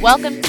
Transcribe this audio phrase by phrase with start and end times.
[0.00, 0.45] Welcome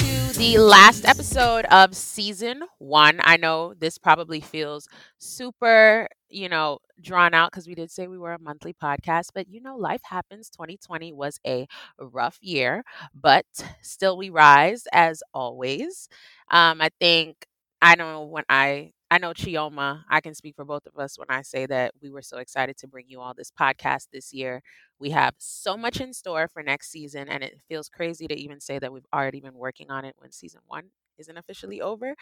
[0.54, 3.20] the last episode of season one.
[3.22, 4.88] I know this probably feels
[5.18, 9.46] super, you know, drawn out because we did say we were a monthly podcast, but
[9.50, 10.48] you know, life happens.
[10.48, 11.66] 2020 was a
[12.00, 12.82] rough year,
[13.14, 13.44] but
[13.82, 16.08] still we rise as always.
[16.50, 17.44] Um, I think
[17.82, 21.18] I don't know when I I know Chioma, I can speak for both of us
[21.18, 24.32] when I say that we were so excited to bring you all this podcast this
[24.34, 24.62] year.
[24.98, 28.60] We have so much in store for next season, and it feels crazy to even
[28.60, 32.14] say that we've already been working on it when season one isn't officially over.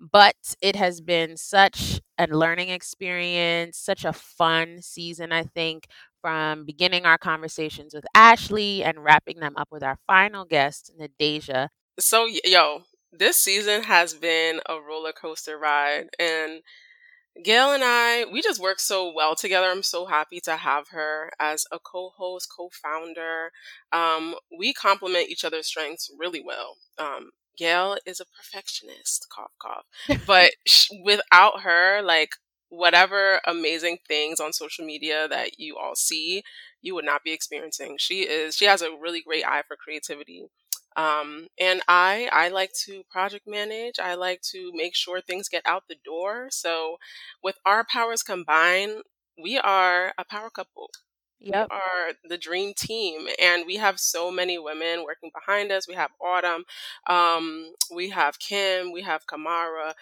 [0.00, 5.86] But it has been such a learning experience, such a fun season, I think,
[6.22, 11.68] from beginning our conversations with Ashley and wrapping them up with our final guest, Nadeja.
[11.98, 16.62] So, yo, this season has been a roller coaster ride and
[17.44, 19.66] Gail and I, we just work so well together.
[19.68, 23.52] I'm so happy to have her as a co-host, co-founder.
[23.92, 26.76] Um, we complement each other's strengths really well.
[26.98, 29.84] Um, Gail is a perfectionist, cough, cough.
[30.26, 32.34] But sh- without her, like
[32.68, 36.42] whatever amazing things on social media that you all see,
[36.82, 37.96] you would not be experiencing.
[37.98, 40.46] She is, she has a really great eye for creativity.
[40.96, 43.98] Um, and I, I like to project manage.
[43.98, 46.48] I like to make sure things get out the door.
[46.50, 46.96] So
[47.42, 49.02] with our powers combined,
[49.42, 50.90] we are a power couple.
[51.40, 51.68] Yep.
[51.70, 55.88] We are the dream team, and we have so many women working behind us.
[55.88, 56.64] We have Autumn,
[57.06, 59.94] um, we have Kim, we have Kamara.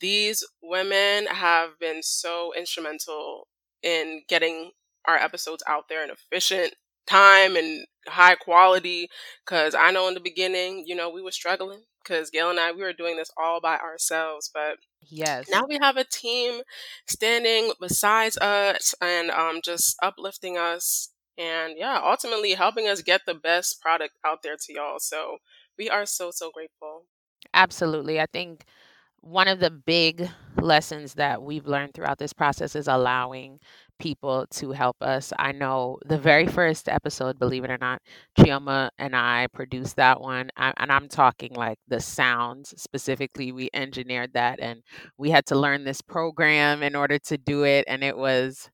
[0.00, 3.46] These women have been so instrumental
[3.82, 4.70] in getting
[5.06, 6.74] our episodes out there in efficient
[7.06, 9.08] time and high quality.
[9.44, 12.72] Because I know in the beginning, you know, we were struggling because Gail and I,
[12.72, 14.50] we were doing this all by ourselves.
[14.52, 14.78] But
[15.08, 15.48] Yes.
[15.48, 16.62] now we have a team
[17.06, 23.34] standing besides us and um, just uplifting us and yeah ultimately helping us get the
[23.34, 25.38] best product out there to y'all so
[25.78, 27.04] we are so so grateful
[27.54, 28.20] Absolutely.
[28.20, 28.64] I think
[29.20, 30.28] one of the big
[30.60, 33.60] lessons that we've learned throughout this process is allowing
[33.98, 35.32] people to help us.
[35.38, 38.02] I know the very first episode, believe it or not,
[38.38, 40.50] Chioma and I produced that one.
[40.56, 43.52] I, and I'm talking like the sounds specifically.
[43.52, 44.82] We engineered that and
[45.18, 47.84] we had to learn this program in order to do it.
[47.88, 48.70] And it was.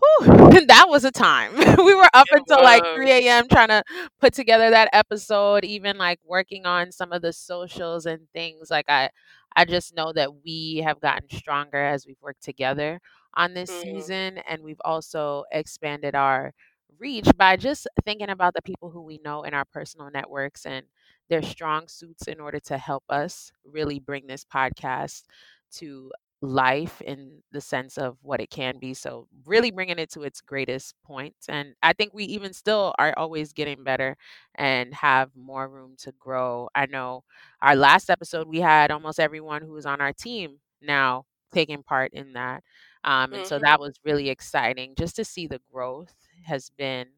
[0.00, 1.56] Whew, that was a time.
[1.56, 3.48] we were up it until like 3 a.m.
[3.48, 3.82] trying to
[4.20, 8.70] put together that episode, even like working on some of the socials and things.
[8.70, 9.10] Like I
[9.56, 13.00] I just know that we have gotten stronger as we've worked together
[13.38, 16.54] on this hmm season and we've also expanded our
[16.98, 20.86] reach by just thinking about the people who we know in our personal networks and
[21.30, 25.24] their strong suits in order to help us really bring this podcast
[25.72, 26.12] to
[26.42, 28.94] life in the sense of what it can be.
[28.94, 31.34] So, really bringing it to its greatest point.
[31.48, 34.16] And I think we even still are always getting better
[34.54, 36.68] and have more room to grow.
[36.74, 37.24] I know
[37.62, 42.12] our last episode, we had almost everyone who was on our team now taking part
[42.12, 42.62] in that.
[43.08, 46.14] Um, and so hmm that was really exciting just to see the growth
[46.46, 47.08] has been,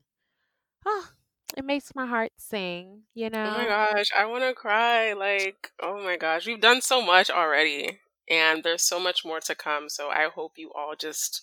[0.87, 1.11] oh,
[1.57, 3.41] it makes my heart sing, you know?
[3.45, 7.31] oh my gosh i want to cry like oh my gosh we've done so much
[7.31, 11.43] already and there's so much more to come so i hope you all just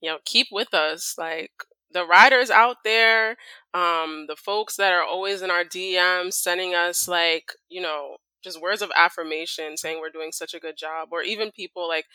[0.00, 1.52] you know keep with us like
[1.92, 3.36] the writers out there
[3.74, 8.60] um the folks that are always in our dms sending us like you know just
[8.60, 12.06] words of affirmation saying we're doing such a good job or even people like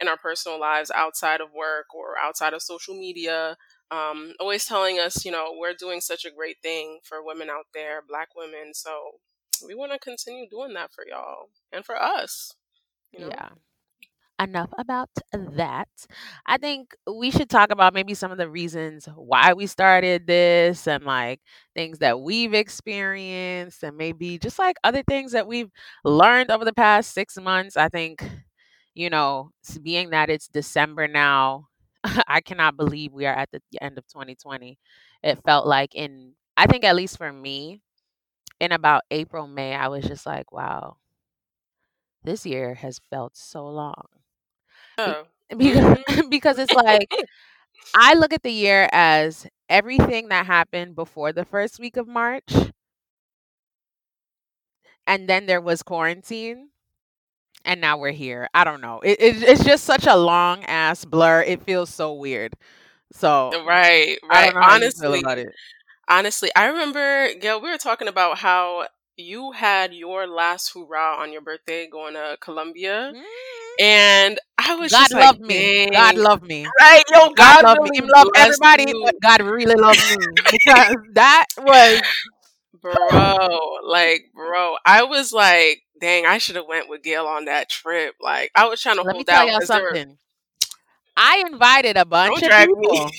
[0.00, 3.56] in our personal lives outside of work or outside of social media
[3.90, 7.66] um always telling us you know we're doing such a great thing for women out
[7.74, 9.12] there black women so
[9.66, 12.54] we want to continue doing that for y'all and for us
[13.12, 13.50] you know Yeah.
[14.40, 15.88] enough about that.
[16.46, 20.86] I think we should talk about maybe some of the reasons why we started this
[20.88, 21.40] and like
[21.74, 25.70] things that we've experienced and maybe just like other things that we've
[26.04, 27.76] learned over the past six months.
[27.76, 28.22] I think,
[28.94, 29.50] you know,
[29.82, 31.68] being that it's December now,
[32.26, 34.78] I cannot believe we are at the end of 2020.
[35.22, 37.82] It felt like in, I think at least for me,
[38.60, 40.96] in about April, May, I was just like, wow,
[42.24, 44.06] this year has felt so long.
[44.98, 45.24] Oh
[45.56, 47.10] because hmm because it's like
[47.94, 52.52] I look at the year as everything that happened before the first week of March
[55.06, 56.69] and then there was quarantine
[57.64, 58.48] and now we're here.
[58.54, 59.00] I don't know.
[59.00, 61.42] It, it it's just such a long ass blur.
[61.42, 62.54] It feels so weird.
[63.12, 64.52] So Right, right.
[64.52, 65.54] don't know how you feel Honestly, about it.
[66.08, 68.86] honestly, I remember, Gail, we were talking about how
[69.16, 73.14] you had your last hurrah on your birthday going to Colombia.
[73.14, 73.22] Mm.
[73.78, 75.86] And I was God just like, love me.
[75.92, 76.72] God love me.
[76.80, 79.14] Right, yo, God God love really Him love everybody, but.
[79.22, 80.16] God really loved me
[80.50, 82.02] because that was
[82.80, 87.68] Bro, like, bro, I was like, dang, I should have went with Gail on that
[87.70, 88.16] trip.
[88.20, 90.18] Like, I was trying to Let me hold tell out y'all there were, something.
[91.16, 92.88] I invited a bunch don't of drag me.
[92.88, 93.10] people.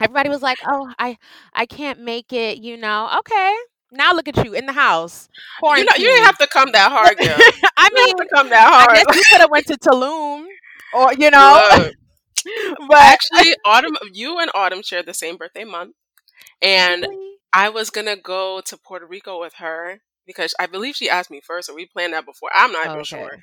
[0.00, 1.18] Everybody was like, "Oh, I
[1.52, 3.10] I can't make it," you know.
[3.18, 3.56] Okay.
[3.92, 5.28] Now look at you in the house,
[5.74, 7.52] You know, you didn't have to come that hard, Gail.
[7.76, 8.88] I You didn't mean, have to come that hard.
[8.88, 10.46] I guess you could have went to Tulum
[10.92, 11.94] or you know, Look,
[12.88, 15.94] but actually, Autumn, you and Autumn shared the same birthday month.
[16.62, 17.36] And really?
[17.52, 21.40] I was gonna go to Puerto Rico with her because I believe she asked me
[21.40, 22.50] first, or we planned that before.
[22.54, 23.38] I'm not even sure.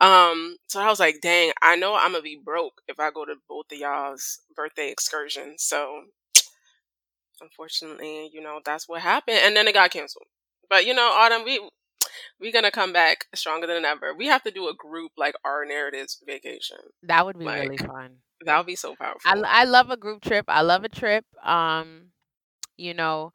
[0.00, 3.24] Um, so I was like, dang, I know I'm gonna be broke if I go
[3.24, 5.62] to both of y'all's birthday excursions.
[5.64, 6.04] So
[7.40, 9.38] unfortunately, you know, that's what happened.
[9.42, 10.26] And then it got canceled.
[10.68, 11.60] But you know, Autumn, we
[12.40, 14.14] we're gonna come back stronger than ever.
[14.16, 16.78] We have to do a group like our narratives vacation.
[17.04, 18.18] That would be Like really fun.
[18.44, 19.44] that would be so I powerful.
[19.46, 20.44] I love a group trip.
[20.48, 21.24] I love a trip.
[21.44, 22.10] Um,
[22.76, 23.32] you know,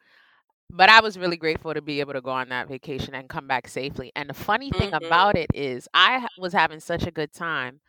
[0.73, 3.47] but I was really grateful to be able to go on that vacation and come
[3.47, 4.11] back safely.
[4.15, 7.81] And the funny thing hmm about it is, I was having such a good time,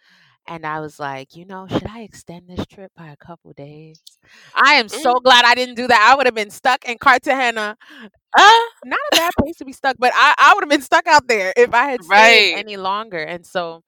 [0.47, 4.01] and I was like, you know, should I extend this trip by a couple days?
[4.55, 5.15] I am Mm.
[5.15, 6.09] so glad I didn't do that.
[6.11, 7.77] I would have been stuck in Cartagena.
[8.37, 11.07] Ah, Not a bad place to be stuck, but I, I would have been stuck
[11.07, 12.55] out there if I had stayed right.
[12.55, 13.19] any longer.
[13.23, 13.83] And so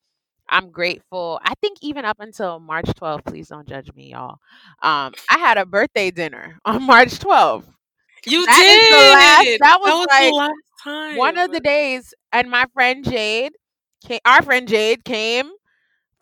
[0.48, 1.40] I'm grateful.
[1.42, 4.38] I think even up until March 12th, please don't judge me, y'all.
[4.82, 7.68] Um, I had a birthday dinner on March 12th.
[8.26, 9.46] You That the last.
[9.46, 9.60] did.
[9.60, 10.54] That That was was the like last
[11.08, 13.52] one of the days, and my friend Jade,
[14.06, 15.50] came, our friend Jade, came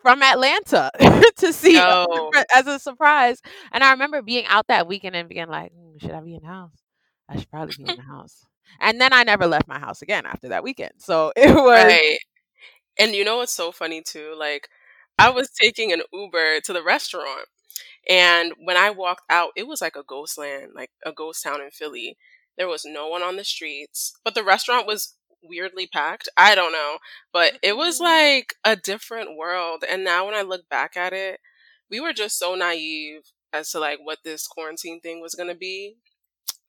[0.03, 0.91] from Atlanta
[1.37, 1.85] to see
[2.33, 3.41] us as a surprise.
[3.73, 6.43] And I remember being out that weekend and being like, "Hmm, should I be in
[6.43, 6.77] the house?
[7.29, 8.47] I should probably be in the house.
[8.81, 10.93] And then I never left my house again after that weekend.
[10.99, 12.19] So it was Right.
[12.99, 14.35] And you know what's so funny too?
[14.39, 14.69] Like,
[15.19, 17.47] I was taking an Uber to the restaurant,
[18.09, 21.61] and when I walked out, it was like a ghost land, like a ghost town
[21.63, 22.17] in Philly.
[22.57, 26.29] There was no one on the streets, but the restaurant was weirdly packed.
[26.37, 26.99] I don't know,
[27.33, 28.05] but it was Mm.
[28.05, 29.85] like a different world.
[29.89, 31.41] And now when I look back at it,
[31.91, 33.23] we were just so naive
[33.53, 35.97] as to like what this quarantine thing was gonna be.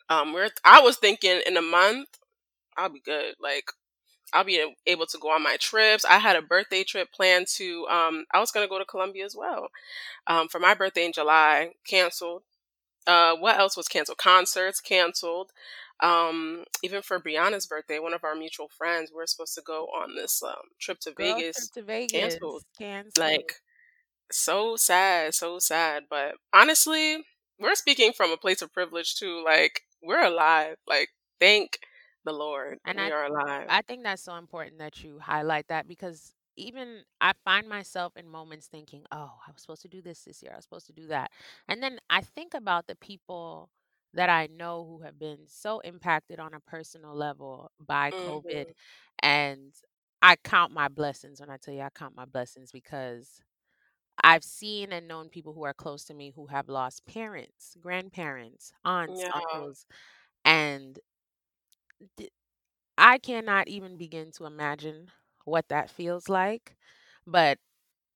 [0.09, 2.09] Um, we're I was thinking in a month
[2.77, 3.35] I'll be good.
[3.39, 3.65] Like
[4.33, 6.05] I'll be able to go on my trips.
[6.05, 7.87] I had a birthday trip planned to.
[7.87, 9.69] Um, I was gonna go to Colombia as well.
[10.27, 12.43] Um, for my birthday in July, canceled.
[13.07, 14.17] Uh, what else was canceled?
[14.17, 15.51] Concerts canceled.
[16.01, 19.85] Um, even for Brianna's birthday, one of our mutual friends, we are supposed to go
[19.85, 21.69] on this um, trip to girl trip Vegas.
[21.69, 22.63] to Vegas Canceled.
[22.77, 23.17] canceled.
[23.17, 23.61] Like
[24.31, 26.03] so sad, so sad.
[26.09, 27.23] But honestly,
[27.59, 29.41] we're speaking from a place of privilege too.
[29.43, 30.75] Like we're alive.
[30.87, 31.79] Like thank
[32.25, 33.69] the Lord, And we I are alive.
[33.69, 38.27] I think that's so important that you highlight that because even I find myself in
[38.29, 40.51] moments thinking, "Oh, I was supposed to do this this year.
[40.53, 41.31] I was supposed to do that."
[41.67, 43.69] And then I think about the people
[44.13, 48.73] that I know who have been so impacted on a personal level by COVID hmm
[49.23, 49.73] and
[50.21, 53.41] I count my blessings when I tell you I count my blessings because
[54.23, 58.71] I've seen and known people who are close to me who have lost parents, grandparents,
[58.83, 59.31] aunts, Yeah.
[59.33, 59.85] uncles,
[60.45, 60.99] and
[62.97, 65.11] I cannot even begin to imagine
[65.45, 66.75] what that feels like.
[67.27, 67.59] But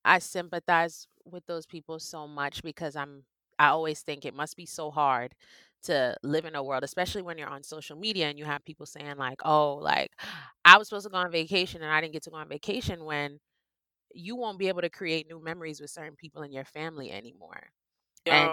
[0.05, 3.23] I sympathize with those people so much because I'm
[3.59, 5.35] I always think it must be so hard
[5.83, 8.85] to live in a world, especially when you're on social media and you have people
[8.85, 10.11] saying like, "Oh, like
[10.65, 13.05] I was supposed to go on vacation and I didn't get to go on vacation,"
[13.05, 13.39] when
[14.13, 17.69] you won't be able to create new memories with certain people in your family anymore.
[18.29, 18.51] And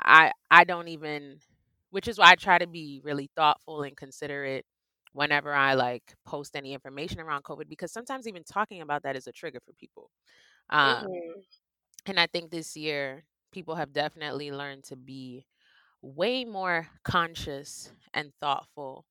[0.00, 1.40] I I don't even
[1.90, 4.64] which is why I try to be really thoughtful and considerate
[5.12, 9.26] whenever I like post any information around COVID because sometimes even talking about that is
[9.26, 10.10] a trigger for people.
[10.70, 11.40] Um, hmm
[12.06, 15.46] and I think this year people have definitely learned to be
[16.02, 19.06] way more conscious and thoughtful.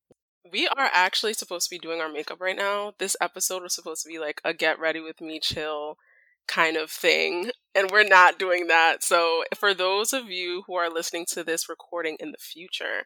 [0.50, 2.94] We are actually supposed to be doing our makeup right now.
[2.98, 5.98] This episode was supposed to be like a get ready with me chill
[6.46, 9.04] kind of thing, and we're not doing that.
[9.04, 13.04] So, for those of you who are listening to this recording in the future,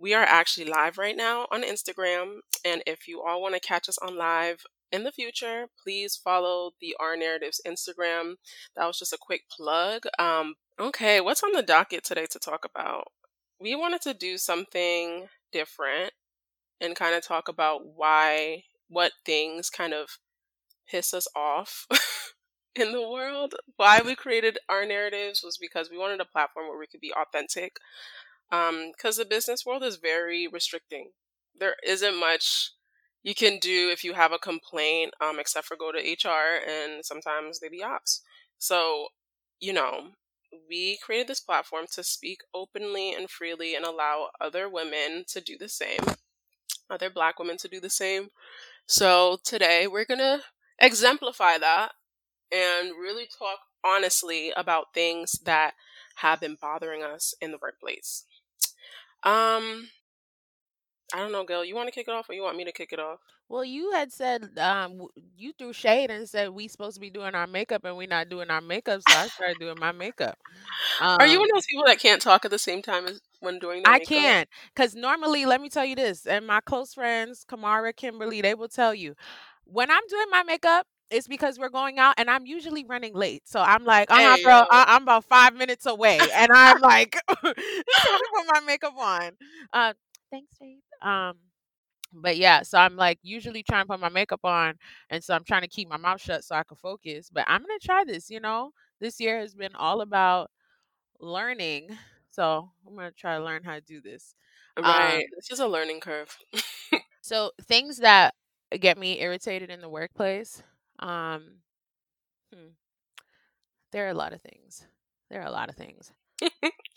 [0.00, 2.40] we are actually live right now on Instagram.
[2.64, 6.72] And if you all want to catch us on live in the future, please follow
[6.80, 8.34] the R Narratives Instagram.
[8.74, 10.02] That was just a quick plug.
[10.18, 13.04] Um, okay, what's on the docket today to talk about?
[13.60, 16.14] We wanted to do something different
[16.80, 20.18] and kind of talk about why, what things kind of
[20.88, 21.86] piss us off
[22.74, 23.54] in the world.
[23.76, 27.12] Why we created our narratives was because we wanted a platform where we could be
[27.12, 27.76] authentic.
[28.50, 31.10] Because um, the business world is very restricting.
[31.58, 32.72] There isn't much
[33.22, 37.04] you can do if you have a complaint, um, except for go to HR, and
[37.04, 38.22] sometimes they be ops.
[38.58, 39.08] So,
[39.60, 40.12] you know,
[40.68, 45.56] we created this platform to speak openly and freely and allow other women to do
[45.58, 46.00] the same,
[46.88, 48.28] other black women to do the same.
[48.86, 50.40] So today we're going to
[50.80, 51.92] exemplify that
[52.52, 55.74] and really talk honestly about things that
[56.16, 58.24] have been bothering us in the workplace.
[59.22, 59.90] Um,
[61.14, 61.64] I don't know, Gail.
[61.64, 63.20] You want to kick it off, or you want me to kick it off?
[63.48, 67.34] Well, you had said um you threw shade and said we supposed to be doing
[67.34, 70.38] our makeup and we're not doing our makeup, so I started doing my makeup.
[70.98, 73.06] Um, Are you um one of those people that can't talk at the same time
[73.06, 76.94] as when doing I can't, because normally, let me tell you this, and my close
[76.94, 79.14] friends, Kamara, Kimberly, they will tell you
[79.64, 83.42] when I'm doing my makeup, it's because we're going out and I'm usually running late.
[83.46, 86.18] So I'm like, huh, hey, girl, I- am about five minutes away.
[86.34, 89.32] And I'm like, trying to put my makeup on.
[89.72, 89.92] Uh,
[90.30, 90.78] thanks, babe.
[91.02, 91.36] Um,
[92.12, 94.74] but yeah, so I'm like usually trying to put my makeup on,
[95.10, 97.30] and so I'm trying to keep my mouth shut so I can focus.
[97.32, 98.30] But I'm gonna try this.
[98.30, 100.50] You know, this year has been all about
[101.20, 101.90] learning,
[102.30, 104.34] so I'm gonna try to learn how to do this.
[104.78, 106.36] Right, um, it's just a learning curve.
[107.20, 108.34] so things that
[108.80, 110.62] get me irritated in the workplace,
[111.00, 111.42] um,
[112.52, 112.68] hmm,
[113.92, 114.86] there are a lot of things.
[115.30, 116.12] There are a lot of things.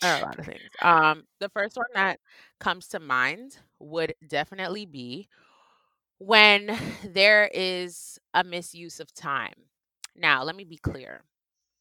[0.00, 0.60] There are a lot of things.
[0.82, 2.20] Um, the first one that
[2.60, 5.28] comes to mind would definitely be
[6.18, 9.54] when there is a misuse of time.
[10.16, 11.22] Now, let me be clear.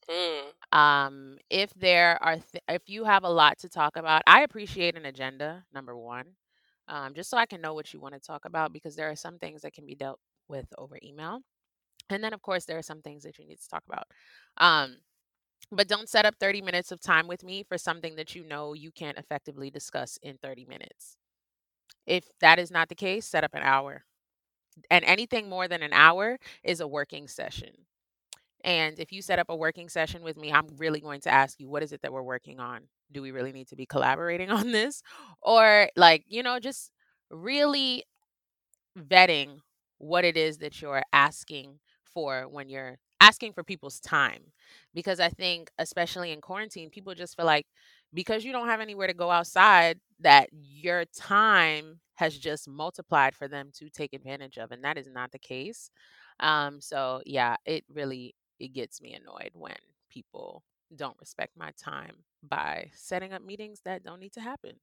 [0.09, 0.77] Mm.
[0.77, 4.95] Um, if there are, th- if you have a lot to talk about, I appreciate
[4.95, 5.63] an agenda.
[5.73, 6.25] Number one,
[6.87, 9.15] um, just so I can know what you want to talk about, because there are
[9.15, 11.41] some things that can be dealt with over email,
[12.10, 14.05] and then of course there are some things that you need to talk about.
[14.57, 14.98] Um,
[15.72, 18.74] but don't set up 30 minutes of time with me for something that you know
[18.74, 21.17] you can't effectively discuss in 30 minutes.
[22.05, 24.03] If that is not the case, set up an hour.
[24.89, 27.69] And anything more than an hour is a working session.
[28.63, 31.60] And if you set up a working session with me, I'm really going to ask
[31.60, 32.83] you, what is it that we're working on?
[33.12, 35.01] Do we really need to be collaborating on this?
[35.41, 36.91] Or, like, you know, just
[37.29, 38.03] really
[38.98, 39.60] vetting
[39.98, 41.79] what it is that you're asking
[42.13, 44.41] for when you're asking for people's time
[44.93, 47.65] because I think especially in quarantine people just feel like
[48.13, 53.48] because you don't have anywhere to go outside that your time has just multiplied for
[53.48, 55.89] them to take advantage of and that is not the case.
[56.39, 59.77] Um so yeah, it really it gets me annoyed when
[60.10, 60.63] people
[60.96, 64.74] don't respect my time by setting up meetings that don't need to happen.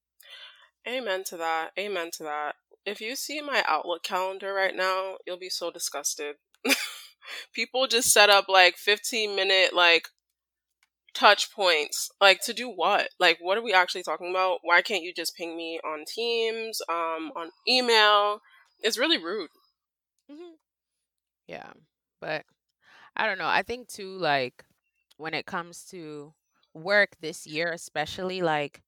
[0.89, 1.71] Amen to that.
[1.79, 2.55] Amen to that.
[2.87, 6.37] If you see my Outlook calendar right now, you'll be so disgusted.
[7.53, 10.09] people just set up like 15 minute like
[11.15, 13.09] touch points like to do what?
[13.19, 14.61] Like what are we actually talking about?
[14.62, 18.41] Why can't you just ping me on teams um on email?
[18.83, 19.50] It's really rude.
[20.31, 20.55] Mm-hmm.
[21.49, 21.73] yeah
[22.21, 22.45] but
[23.17, 24.65] i don't know i think too like
[25.17, 26.33] when it comes to
[26.73, 28.81] work this year especially like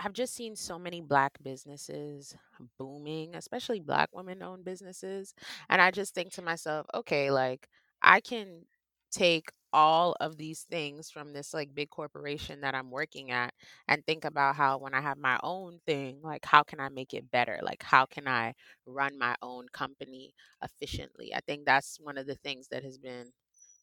[0.00, 2.34] I've just seen so many black businesses
[2.78, 5.34] booming, especially black women owned businesses.
[5.68, 7.68] And I just think to myself, okay, like
[8.02, 8.64] I can
[9.12, 13.54] take all of these things from this like big corporation that I'm working at
[13.88, 17.14] and think about how when I have my own thing, like how can I make
[17.14, 17.60] it better?
[17.62, 18.54] Like how can I
[18.86, 21.34] run my own company efficiently?
[21.34, 23.32] I think that's one of the things that has been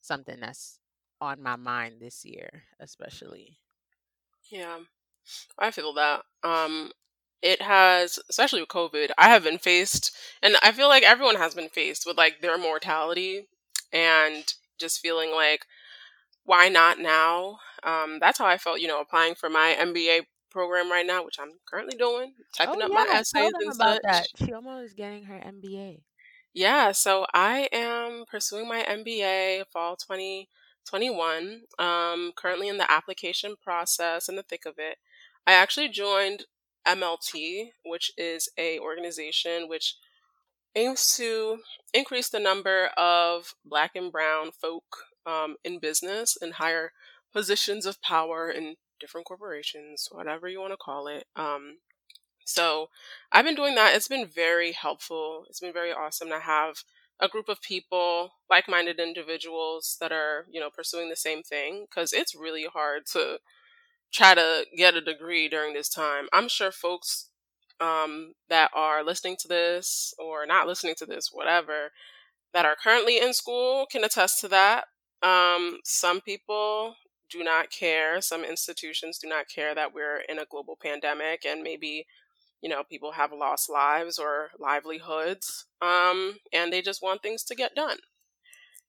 [0.02, 0.80] something that's
[1.22, 3.60] on my mind this year, especially.
[4.50, 4.80] Yeah.
[5.58, 6.24] I feel that.
[6.44, 6.92] Um,
[7.42, 11.54] it has, especially with COVID, I have been faced, and I feel like everyone has
[11.54, 13.48] been faced with like their mortality
[13.94, 14.44] and
[14.80, 15.66] just feeling like,
[16.44, 17.60] why not now?
[17.84, 21.38] Um, that's how I felt, you know, applying for my MBA program right now, which
[21.40, 24.02] I'm currently doing, typing oh, up yeah, my essays and about such.
[24.04, 24.28] That.
[24.38, 26.02] She almost is getting her MBA.
[26.54, 31.62] Yeah, so I am pursuing my MBA fall 2021.
[31.78, 34.98] Um, currently in the application process, in the thick of it.
[35.48, 36.46] I actually joined
[36.88, 39.96] MLT, which is a organization which
[40.76, 41.60] aims to
[41.94, 46.92] increase the number of black and brown folk um, in business and higher
[47.34, 51.26] positions of power in different corporations, whatever you want to call it.
[51.36, 51.80] Um,
[52.46, 52.90] so
[53.32, 53.96] I've been doing that.
[53.96, 55.46] It's been very helpful.
[55.50, 56.84] It's been very awesome to have
[57.20, 62.14] a group of people, like-minded individuals that are, you know, pursuing the same thing because
[62.14, 63.40] it's really hard to
[64.12, 66.28] try to get a degree during this time.
[66.34, 67.30] I'm sure folks
[67.80, 71.92] um, that are listening to this or not listening to this, whatever,
[72.54, 74.86] that are currently in school can attest to that.
[75.22, 76.96] Um, some people
[77.30, 78.22] do not care.
[78.22, 82.06] Some institutions do not care that we're in a global pandemic and maybe,
[82.62, 85.66] you know, people have lost lives or livelihoods.
[85.82, 87.98] Um, and they just want things to get done.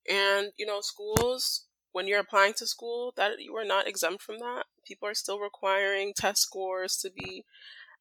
[0.08, 4.38] And, you know, schools, when you're applying to school, that you are not exempt from
[4.38, 4.64] that.
[4.86, 7.44] People are still requiring test scores to be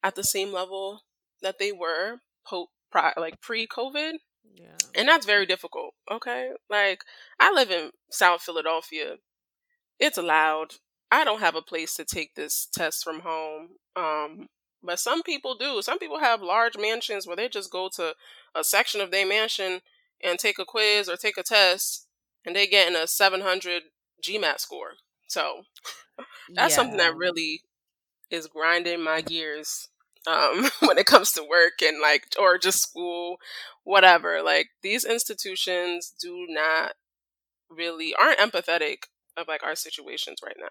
[0.02, 1.02] at the same level
[1.42, 4.14] that they were po- pri- like pre-COVID.
[4.54, 4.76] Yeah.
[4.94, 6.50] And that's very difficult, okay?
[6.68, 7.04] Like
[7.38, 9.16] I live in South Philadelphia.
[9.98, 10.74] It's allowed.
[11.10, 13.68] I don't have a place to take this test from home.
[13.96, 14.48] Um
[14.82, 15.82] but some people do.
[15.82, 18.14] Some people have large mansions where they just go to
[18.54, 19.80] a section of their mansion
[20.22, 22.07] and take a quiz or take a test
[22.48, 23.82] and they get in a 700
[24.24, 24.92] GMAT score.
[25.26, 25.64] So
[26.54, 26.76] that's yeah.
[26.76, 27.60] something that really
[28.30, 29.88] is grinding my gears
[30.26, 33.36] um, when it comes to work and like, or just school,
[33.84, 34.40] whatever.
[34.42, 36.92] Like these institutions do not
[37.68, 39.04] really aren't empathetic
[39.36, 40.68] of like our situations right now.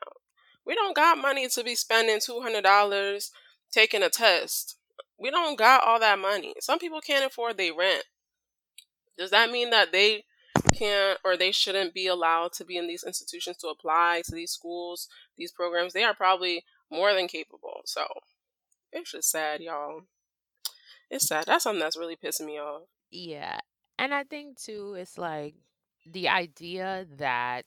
[0.66, 3.32] We don't got money to be spending two hundred dollars
[3.72, 4.78] taking a test.
[5.20, 6.56] We don't got all that money.
[6.60, 8.04] Some people can't afford their rent.
[9.16, 10.24] Does that mean that they
[10.74, 14.52] can't or they shouldn't be allowed to be in these institutions to apply to these
[14.52, 15.94] schools, these programs?
[15.94, 17.82] They are probably more than capable.
[17.86, 18.06] So
[18.92, 20.02] it's just sad, y'all.
[21.10, 21.46] It's sad.
[21.46, 22.84] That's something that's really pissing me off.
[23.10, 23.60] Yeah.
[23.98, 25.56] And I think too, it's like
[26.06, 27.66] the idea that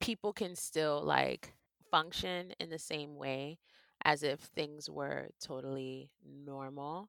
[0.00, 1.52] people can still like
[1.90, 3.58] function in the same way
[4.04, 7.08] as if things were totally normal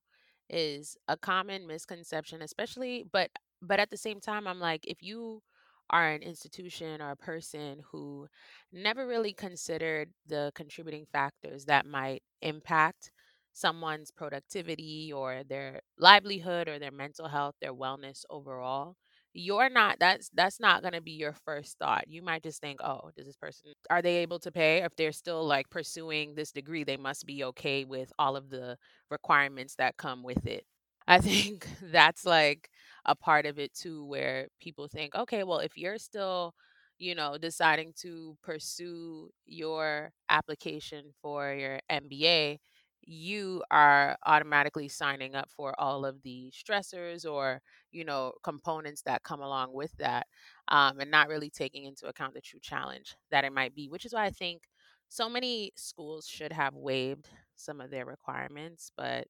[0.49, 3.29] is a common misconception especially but
[3.61, 5.41] but at the same time i'm like if you
[5.89, 8.27] are an institution or a person who
[8.71, 13.11] never really considered the contributing factors that might impact
[13.53, 18.95] someone's productivity or their livelihood or their mental health, their wellness overall,
[19.33, 22.05] you're not that's that's not going to be your first thought.
[22.07, 24.83] You might just think, "Oh, does this person are they able to pay?
[24.83, 28.77] If they're still like pursuing this degree, they must be okay with all of the
[29.09, 30.65] requirements that come with it."
[31.07, 32.69] I think that's like
[33.05, 36.53] a part of it too where people think, "Okay, well, if you're still
[36.97, 42.59] you know, deciding to pursue your application for your MBA,
[43.01, 47.59] you are automatically signing up for all of the stressors or
[47.91, 50.27] you know components that come along with that
[50.67, 54.05] um, and not really taking into account the true challenge that it might be which
[54.05, 54.61] is why i think
[55.09, 59.27] so many schools should have waived some of their requirements but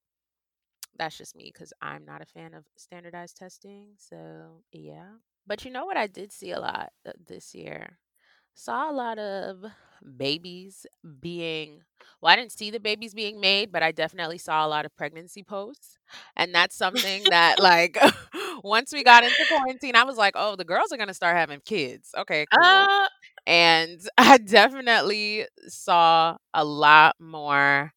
[0.98, 5.10] that's just me because i'm not a fan of standardized testing so yeah
[5.48, 7.98] but you know what i did see a lot uh, this year
[8.56, 9.64] saw a lot of
[10.18, 10.86] babies
[11.22, 11.82] being
[12.22, 14.96] well, I didn't see the babies being made, but I definitely saw a lot of
[14.96, 15.98] pregnancy posts.
[16.36, 17.98] And that's something that like
[18.64, 21.36] once we got into quarantine, I was like, "Oh, the girls are going to start
[21.38, 22.92] having kids." Okay, cool.
[22.92, 23.08] Uh,
[23.46, 27.94] and I definitely saw a lot more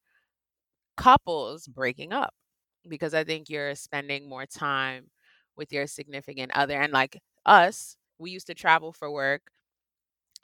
[0.97, 2.35] couples breaking up
[2.89, 5.11] because I think you're spending more time
[5.57, 9.51] with your significant other and like us, we used to travel for work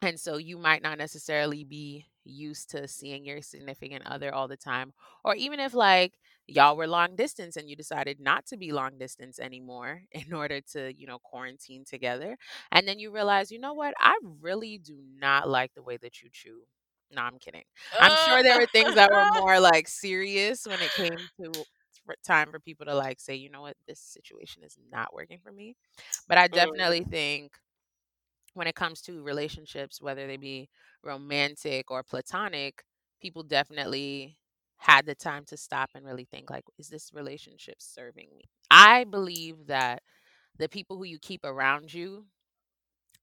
[0.02, 4.56] and so you might not necessarily be used to seeing your significant other all the
[4.56, 4.92] time.
[5.24, 6.14] Or even if like
[6.46, 10.60] y'all were long distance and you decided not to be long distance anymore in order
[10.72, 12.36] to, you know, quarantine together.
[12.72, 13.94] And then you realize, you know what?
[13.98, 16.60] I really do not like the way that you chew.
[17.12, 17.64] No, I'm kidding.
[18.00, 21.64] I'm uh, sure there were things that were more like serious when it came to
[22.24, 25.52] time for people to like say, you know what, this situation is not working for
[25.52, 25.76] me.
[26.28, 26.52] But I mm.
[26.52, 27.52] definitely think
[28.54, 30.68] when it comes to relationships, whether they be
[31.02, 32.84] romantic or platonic,
[33.20, 34.36] people definitely
[34.80, 39.04] had the time to stop and really think like is this relationship serving me i
[39.04, 40.02] believe that
[40.58, 42.24] the people who you keep around you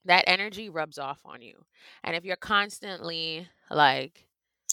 [0.05, 1.55] that energy rubs off on you
[2.03, 4.27] and if you're constantly like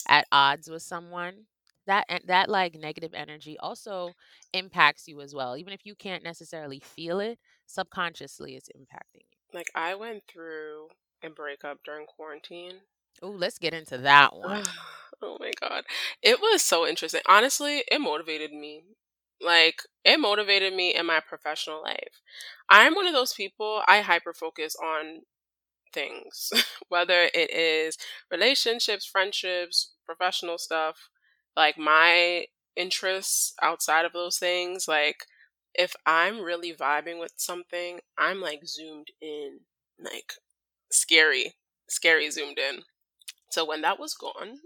[0.09, 1.47] at odds with someone
[1.87, 4.13] that that like negative energy also
[4.53, 9.35] impacts you as well even if you can't necessarily feel it subconsciously it's impacting you
[9.55, 10.89] like I went through
[11.23, 12.81] a breakup during quarantine.
[13.23, 14.65] Oh, let's get into that one.
[15.23, 15.85] oh my god.
[16.23, 17.23] It was so interesting.
[17.27, 18.83] Honestly, it motivated me.
[19.41, 22.21] Like it motivated me in my professional life.
[22.69, 25.23] I'm one of those people I hyper focus on
[25.93, 26.51] things,
[26.89, 27.97] whether it is
[28.31, 31.09] relationships, friendships, professional stuff,
[31.57, 35.25] like my interests outside of those things, like
[35.75, 39.61] if I'm really vibing with something, I'm like zoomed in,
[39.99, 40.35] like
[40.91, 41.55] scary,
[41.89, 42.83] scary zoomed in.
[43.51, 44.59] So when that was gone,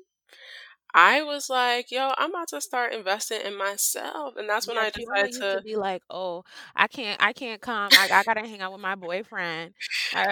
[0.95, 4.35] I was like, yo, I'm about to start investing in myself.
[4.37, 6.45] And that's when Yeah, I she only decided used to to be like, "Oh,
[6.77, 7.95] I can't, I can't come.
[7.95, 9.75] I, I gotta hang out with my boyfriend.
[10.13, 10.25] I,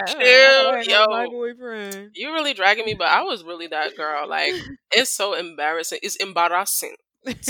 [0.47, 0.53] I chill.
[0.53, 3.67] gotta hang out with my Yo, boyfriend." you really dragging me, but I was really
[3.67, 4.27] that girl.
[4.29, 4.55] Like,
[4.91, 5.99] it's so embarrassing.
[6.03, 6.95] It's embarrassing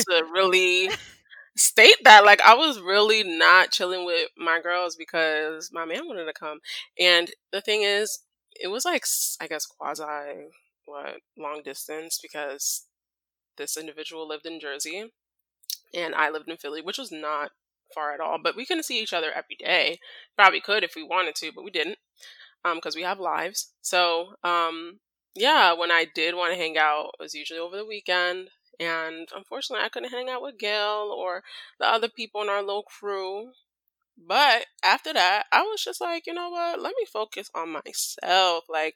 [0.09, 0.91] to really
[1.57, 2.25] state that.
[2.25, 6.59] Like, I was really not chilling with my girls because my man wanted to come.
[6.99, 8.19] And the thing is,
[8.61, 10.03] it was like, s- I guess, quasi,
[10.85, 12.86] what, long distance because
[13.57, 15.11] this individual lived in Jersey
[15.93, 17.51] and I lived in Philly, which was not
[17.93, 18.37] far at all.
[18.41, 19.99] But we couldn't see each other every day.
[20.35, 21.97] Probably could if we wanted to, but we didn't
[22.75, 23.71] because we have lives.
[23.81, 24.99] So, um,
[25.33, 28.49] yeah, when I did want to hang out, it was usually over the weekend.
[28.79, 31.43] And unfortunately, I couldn't hang out with Gail or
[31.79, 33.51] the other people in our little crew.
[34.17, 36.81] But after that, I was just like, you know what?
[36.81, 38.65] Let me focus on myself.
[38.67, 38.95] Like,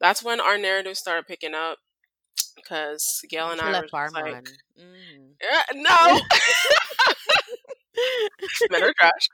[0.00, 1.78] that's when our narrative started picking up
[2.56, 4.38] because Gail and I were left just Bar like.
[4.78, 5.34] Mhm.
[5.42, 6.20] "Yeah, no,
[8.70, 9.28] men are trash.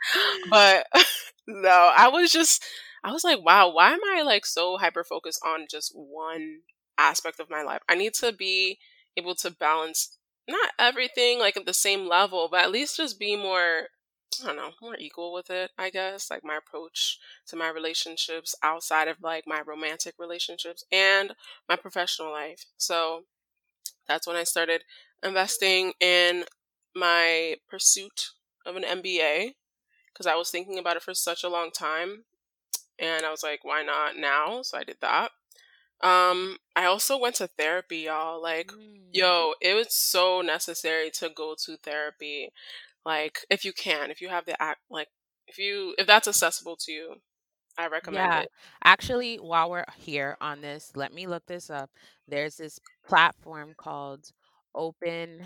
[0.51, 0.87] But
[1.47, 2.65] no, I was just,
[3.05, 6.61] I was like, wow, why am I like so hyper focused on just one
[6.99, 7.81] aspect of my life?
[7.89, 8.79] I need to be
[9.17, 10.17] able to balance
[10.49, 13.89] not everything like at the same level, but at least just be more,
[14.43, 16.31] I don't know, more equal with it, I guess.
[16.31, 21.35] Like my approach to my relationships outside of like my romantic relationships and
[21.69, 22.67] my professional life.
[22.77, 23.25] So
[24.07, 24.85] that's when I started
[25.23, 26.45] investing in
[26.95, 28.31] my pursuit
[28.67, 29.55] of an MBA
[30.13, 32.25] because I was thinking about it for such a long time.
[32.99, 34.63] And I was like, why not now?
[34.63, 35.31] So I did that.
[36.01, 38.41] Um, I also went to therapy, y'all.
[38.43, 39.09] Like, Mm.
[39.13, 42.53] yo, it was so necessary to go to therapy.
[43.05, 45.09] Like, if you can, if you have the act, like,
[45.47, 47.17] if you, if that's accessible to you,
[47.79, 48.51] I recommend Yeah, it.
[48.85, 51.91] actually, while we're here on this, let me look this up.
[52.29, 54.31] There's this platform called
[54.75, 55.43] Open.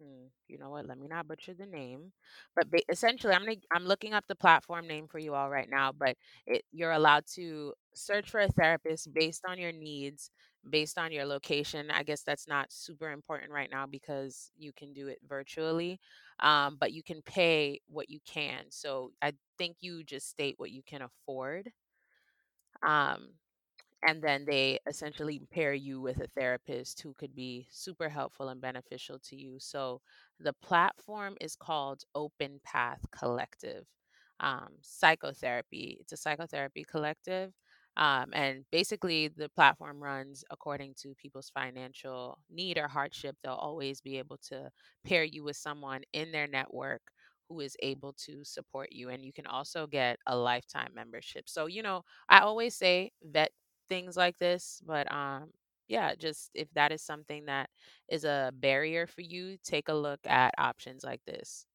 [0.00, 0.86] Hmm, you know what?
[0.86, 2.12] Let me not butcher the name.
[2.54, 5.68] But ba- essentially, I'm gonna, I'm looking up the platform name for you all right
[5.68, 5.92] now.
[5.92, 6.16] But
[6.46, 10.30] it, you're allowed to search for a therapist based on your needs,
[10.70, 11.90] based on your location.
[11.90, 15.98] I guess that's not super important right now because you can do it virtually.
[16.40, 18.64] Um, but you can pay what you can.
[18.70, 21.72] So I think you just state what you can afford
[22.86, 23.28] um,
[24.06, 28.60] and then they essentially pair you with a therapist who could be super helpful and
[28.60, 29.56] beneficial to you.
[29.60, 30.00] So
[30.40, 33.86] the platform is called Open Path Collective
[34.40, 35.98] um, Psychotherapy.
[36.00, 37.52] It's a psychotherapy collective.
[37.96, 43.36] Um, and basically, the platform runs according to people's financial need or hardship.
[43.42, 44.70] They'll always be able to
[45.04, 47.02] pair you with someone in their network
[47.48, 49.10] who is able to support you.
[49.10, 51.48] And you can also get a lifetime membership.
[51.48, 53.50] So, you know, I always say vet
[53.88, 55.50] things like this, but um
[55.88, 57.70] yeah, just if that is something that
[58.08, 61.66] is a barrier for you, take a look at options like this.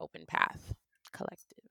[0.00, 0.74] Open Path
[1.12, 1.70] Collective.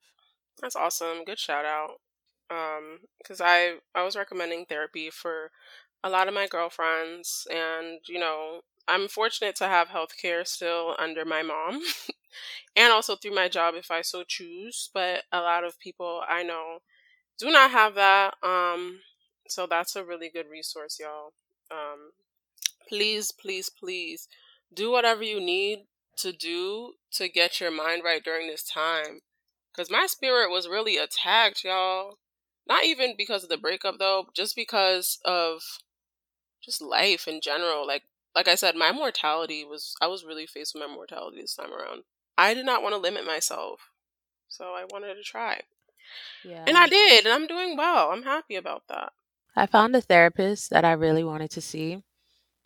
[0.61, 1.23] That's awesome.
[1.23, 2.01] Good shout out.
[2.49, 5.51] Um, because I I was recommending therapy for
[6.03, 11.25] a lot of my girlfriends, and you know I'm fortunate to have healthcare still under
[11.25, 11.81] my mom,
[12.75, 14.89] and also through my job if I so choose.
[14.93, 16.79] But a lot of people I know
[17.39, 18.35] do not have that.
[18.43, 18.99] Um,
[19.47, 21.33] so that's a really good resource, y'all.
[21.71, 22.11] Um,
[22.87, 24.27] please, please, please
[24.73, 25.85] do whatever you need
[26.17, 29.21] to do to get your mind right during this time.
[29.71, 32.17] Because my spirit was really attacked, y'all.
[32.67, 35.61] Not even because of the breakup, though, just because of
[36.63, 37.85] just life in general.
[37.85, 38.03] Like,
[38.35, 41.71] like I said, my mortality was, I was really faced with my mortality this time
[41.71, 42.03] around.
[42.37, 43.91] I did not want to limit myself.
[44.49, 45.61] So I wanted to try.
[46.67, 48.11] And I did, and I'm doing well.
[48.11, 49.11] I'm happy about that.
[49.55, 52.03] I found a therapist that I really wanted to see.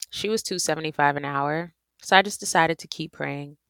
[0.09, 1.73] She was 275 an hour.
[2.01, 3.57] So I just decided to keep praying.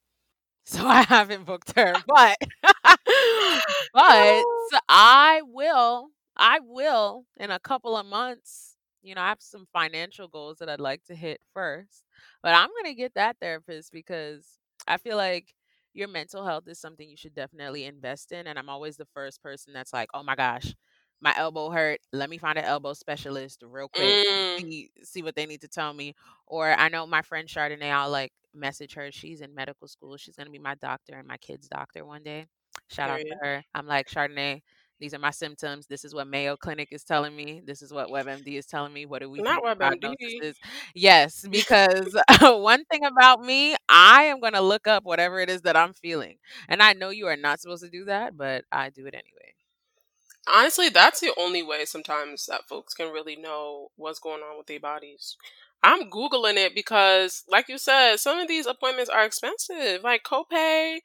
[0.65, 4.45] So I haven't booked her, but but
[4.87, 6.09] I will.
[6.39, 8.77] I will in a couple of months.
[9.03, 12.03] You know, I have some financial goals that I'd like to hit first.
[12.43, 14.45] But I'm going to get that therapist because
[14.87, 15.53] I feel like
[15.93, 19.41] your mental health is something you should definitely invest in and I'm always the first
[19.43, 20.75] person that's like, "Oh my gosh,
[21.21, 21.99] my elbow hurt.
[22.13, 24.17] Let me find an elbow specialist real quick.
[24.25, 26.13] Mm, See see what they need to tell me."
[26.47, 29.11] Or I know my friend Chardonnay, I'll like message her.
[29.11, 30.17] She's in medical school.
[30.17, 32.47] She's gonna be my doctor and my kid's doctor one day.
[32.89, 33.63] Shout out to her.
[33.75, 34.61] I'm like, Chardonnay,
[34.99, 35.87] these are my symptoms.
[35.87, 37.61] This is what Mayo Clinic is telling me.
[37.65, 39.05] This is what WebMD is telling me.
[39.05, 40.55] What do we Not think the prognosis WebMD.
[40.93, 45.75] Yes, because one thing about me, I am gonna look up whatever it is that
[45.77, 46.37] I'm feeling.
[46.67, 49.53] And I know you are not supposed to do that, but I do it anyway.
[50.47, 54.67] Honestly, that's the only way sometimes that folks can really know what's going on with
[54.67, 55.37] their bodies.
[55.83, 60.03] I'm googling it because, like you said, some of these appointments are expensive.
[60.03, 60.99] Like copay,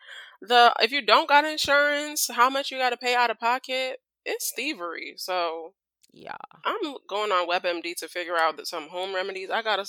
[0.48, 3.98] the if you don't got insurance, how much you got to pay out of pocket?
[4.24, 5.14] It's thievery.
[5.16, 5.74] So
[6.12, 6.37] Yeah.
[6.64, 9.50] I'm going on WebMD to figure out that some home remedies.
[9.50, 9.85] I gotta,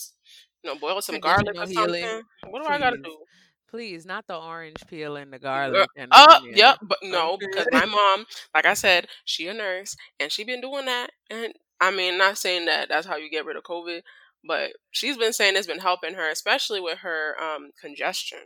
[0.64, 2.02] you know, boil some garlic or Traditional healing.
[2.04, 2.24] something.
[2.52, 3.18] What do I gotta do?
[3.70, 6.56] Please, not the orange peel and the garlic and the Uh, onion.
[6.58, 10.62] yep, but no, because my mom, like I said, she a nurse and she been
[10.62, 11.12] doing that.
[11.30, 14.02] And I mean, not saying that that's how you get rid of COVID,
[14.48, 18.40] but she's been saying it's been helping her, especially with her um congestion.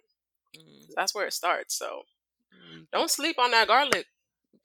[0.55, 1.75] Mm, That's where it starts.
[1.75, 2.03] So
[2.51, 2.87] weak.
[2.91, 4.05] don't sleep on that garlic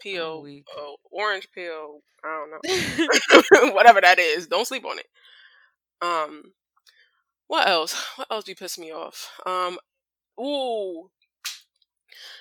[0.00, 2.00] peel, uh, orange peel.
[2.24, 4.46] I don't know, whatever that is.
[4.46, 5.06] Don't sleep on it.
[6.02, 6.52] Um,
[7.48, 7.94] what else?
[8.16, 9.30] What else be pissing me off?
[9.46, 9.78] Um,
[10.40, 11.10] ooh,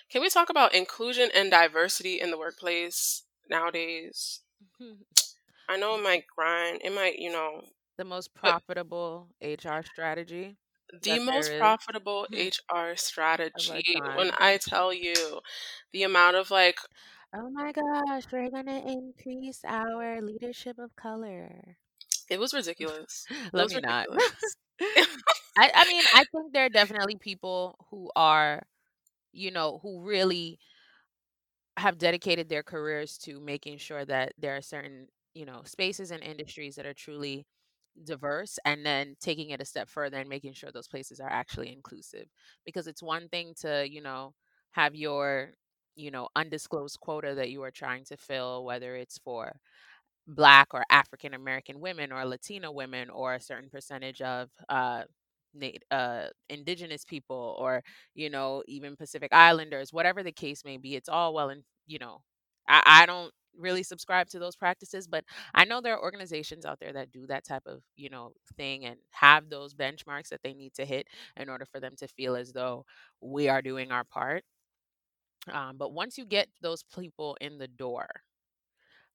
[0.10, 4.42] can we talk about inclusion and diversity in the workplace nowadays?
[5.70, 7.64] I know it might grind, it might, you know,
[7.98, 10.58] the most but profitable HR strategy
[11.02, 12.96] the most profitable HR
[13.56, 14.32] our oh strategy, when.
[14.38, 15.42] I tell you
[15.92, 16.78] the amount of like,
[17.34, 21.78] Oh my gosh, we're gonna increase our leadership of color.
[22.30, 23.28] it was ridiculous.
[23.30, 24.08] It Let was me not.
[25.58, 28.64] I, I mean, I think there are definitely people who are,
[29.34, 30.60] you know, who really
[31.78, 36.24] have dedicated their careers to making sure that there are certain, you know, spaces and
[36.24, 37.46] industries that are truly
[38.06, 41.72] diverse and then taking it a step further and making sure those places are actually
[41.72, 42.26] inclusive
[42.66, 44.34] because it's one thing to, you know,
[44.72, 45.52] have your,
[45.96, 49.54] you know, undisclosed quota that you are trying to fill whether it's for
[50.28, 55.04] black or African American women or latina women or a certain percentage of uh
[55.92, 57.84] uh indigenous people or
[58.16, 62.00] you know even Pacific Islanders whatever the case may be it's all well and you
[62.00, 62.22] know
[62.68, 66.80] I, I don't really subscribe to those practices but I know there are organizations out
[66.80, 70.54] there that do that type of you know thing and have those benchmarks that they
[70.54, 72.86] need to hit in order for them to feel as though
[73.22, 74.44] we are doing our part
[75.52, 78.08] um, but once you get those people in the door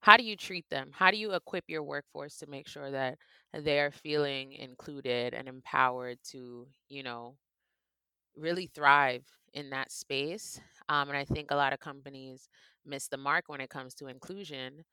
[0.01, 0.91] how do you treat them?
[0.93, 3.17] How do you equip your workforce to make sure that
[3.53, 7.35] they're feeling included and empowered to, you know,
[8.35, 10.59] really thrive in that space?
[10.89, 12.49] Um, and I think a lot of companies
[12.89, 14.83] miss the mark when it comes to inclusion.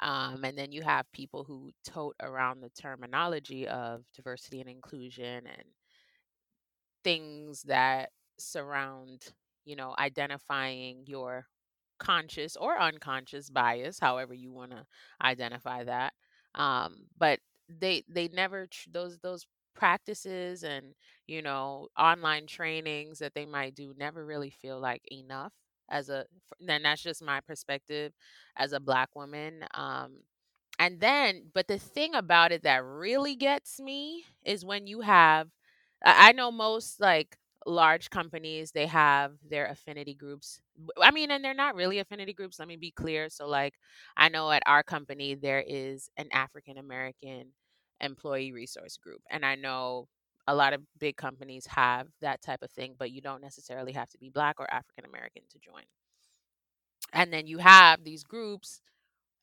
[0.00, 5.46] Um, and then you have people who tote around the terminology of diversity and inclusion
[5.46, 5.64] and
[7.04, 9.22] things that surround,
[9.64, 11.46] you know, identifying your
[11.98, 14.84] conscious or unconscious bias, however you want to
[15.22, 16.12] identify that.
[16.54, 20.94] Um, but they they never tr- those those practices and
[21.26, 25.52] you know online trainings that they might do never really feel like enough
[25.90, 26.24] as a
[26.60, 28.12] then that's just my perspective
[28.56, 30.12] as a black woman um
[30.78, 35.48] and then but the thing about it that really gets me is when you have
[36.04, 40.60] I know most like large companies they have their affinity groups.
[41.02, 42.58] i mean, and they're not really affinity groups.
[42.58, 43.28] Let me be clear.
[43.30, 43.74] So, like,
[44.16, 47.46] I know at our company there is an African American
[48.00, 50.08] employee resource group, and I know
[50.46, 54.08] a lot of big companies have that type of thing, but you don't necessarily have
[54.10, 55.82] to be black or African American to join.
[57.12, 58.80] And then you have these groups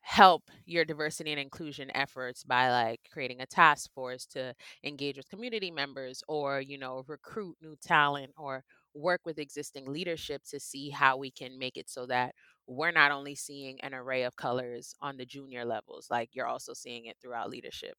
[0.00, 5.28] help your diversity and inclusion efforts by like creating a task force to engage with
[5.28, 8.64] community members or you know recruit new talent or
[8.94, 12.34] work with existing leadership to see how we can make it so that
[12.66, 16.72] we're not only seeing an array of colors on the junior levels like you're also
[16.74, 17.96] seeing it throughout leadership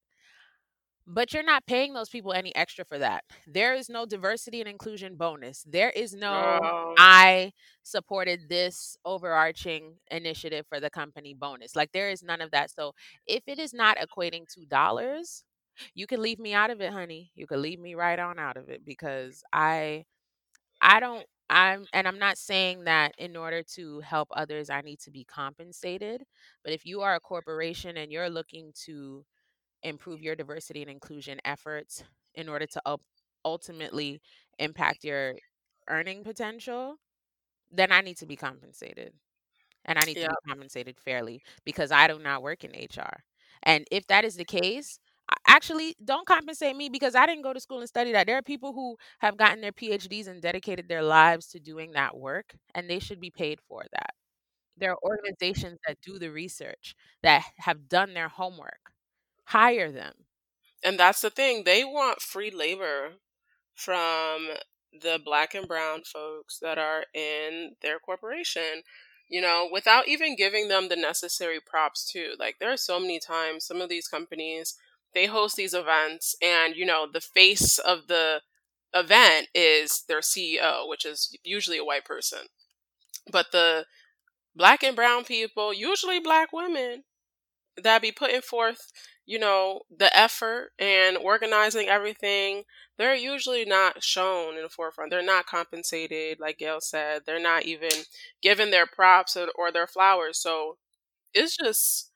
[1.07, 3.23] but you're not paying those people any extra for that.
[3.47, 5.63] There is no diversity and inclusion bonus.
[5.67, 6.93] There is no Girl.
[6.97, 11.75] I supported this overarching initiative for the company bonus.
[11.75, 12.71] Like there is none of that.
[12.71, 12.93] So
[13.27, 15.43] if it is not equating to dollars,
[15.93, 17.31] you can leave me out of it, honey.
[17.35, 20.05] You can leave me right on out of it because I
[20.81, 24.99] I don't I'm and I'm not saying that in order to help others I need
[25.01, 26.23] to be compensated,
[26.63, 29.25] but if you are a corporation and you're looking to
[29.87, 32.03] improve your diversity and inclusion efforts
[32.35, 33.01] in order to up-
[33.45, 34.21] ultimately
[34.59, 35.35] impact your
[35.89, 36.97] earning potential,
[37.71, 39.13] then I need to be compensated.
[39.85, 43.23] And I need to be compensated fairly because I do not work in HR.
[43.63, 44.99] And if that is the case,
[45.47, 48.27] actually don't compensate me because I didn't go to school and study that.
[48.27, 52.17] There are people who have gotten their PhDs and dedicated their lives to doing that
[52.17, 54.13] work, and they should be paid for that.
[54.77, 58.94] There are organizations that do the research, that have done their homework.
[59.45, 60.13] Hire them.
[60.83, 61.63] And that's the thing.
[61.63, 63.13] They want free labor
[63.73, 64.49] from
[65.01, 68.83] the black and brown folks that are in their corporation,
[69.27, 72.33] you know, without even giving them the necessary props too.
[72.39, 74.75] Like there are so many times some of these companies
[75.13, 78.41] they host these events, and you know, the face of the
[78.93, 82.39] event is their CEO, which is usually a white person.
[83.31, 83.85] But the
[84.55, 87.03] black and brown people, usually black women,
[87.81, 88.91] that be putting forth,
[89.25, 92.63] you know, the effort and organizing everything,
[92.97, 95.11] they're usually not shown in the forefront.
[95.11, 97.23] They're not compensated, like Gail said.
[97.25, 97.89] They're not even
[98.41, 100.39] given their props or, or their flowers.
[100.39, 100.77] So
[101.33, 102.11] it's just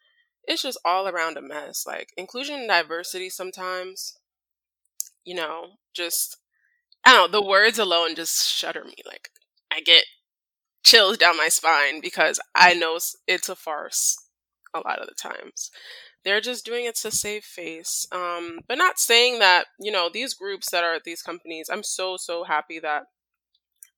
[0.45, 1.85] it's just all around a mess.
[1.87, 4.17] Like inclusion and diversity sometimes,
[5.25, 6.37] you know, just
[7.05, 8.95] I don't know, the words alone just shudder me.
[9.05, 9.29] Like
[9.71, 10.05] I get
[10.85, 14.17] chills down my spine because I know it's a farce
[14.73, 15.71] a lot of the times.
[16.29, 18.07] They're just doing it to save face.
[18.11, 21.81] Um, but not saying that, you know, these groups that are at these companies, I'm
[21.81, 23.05] so, so happy that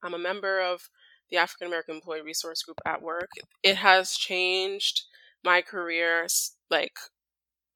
[0.01, 0.89] I'm a member of
[1.29, 3.31] the African American Employee Resource Group at work.
[3.63, 5.01] It has changed
[5.43, 6.25] my career,
[6.69, 6.93] like,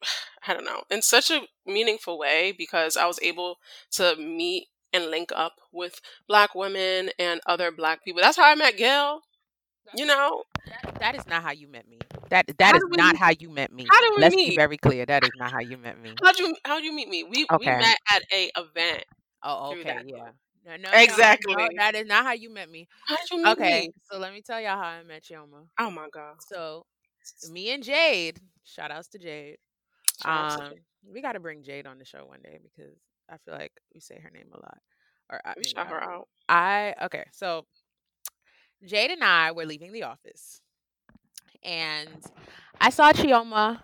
[0.48, 3.58] I don't know, in such a meaningful way because I was able
[3.96, 8.22] to meet and link up with black women and other black people.
[8.22, 9.20] That's how I met Gail.
[9.94, 12.00] You know, that, that is not how you met me.
[12.30, 13.20] That that how is not meet?
[13.20, 13.86] how you met me.
[13.90, 14.50] How did we Let's meet?
[14.52, 15.06] be very clear.
[15.06, 16.14] That is not how you met me.
[16.24, 17.24] How'd you How'd you meet me?
[17.24, 17.72] We okay.
[17.72, 19.06] we met at a event.
[19.44, 20.30] Oh, okay, yeah.
[20.66, 21.54] No, no, exactly.
[21.56, 22.88] No, that is not how you met me.
[23.08, 23.94] How did you meet okay, me?
[24.12, 25.68] so let me tell y'all how I met Chioma.
[25.80, 26.38] Oh my god.
[26.40, 26.86] So
[27.52, 29.58] me and Jade, shout outs to Jade.
[30.24, 30.80] Um, to Jade.
[31.08, 32.96] we got to bring Jade on the show one day because
[33.30, 34.78] I feel like we say her name a lot.
[35.30, 36.28] Or I, we shout her out.
[36.50, 37.66] I okay, so
[38.84, 40.62] Jade and I were leaving the office,
[41.66, 42.24] and
[42.82, 43.82] I saw Chioma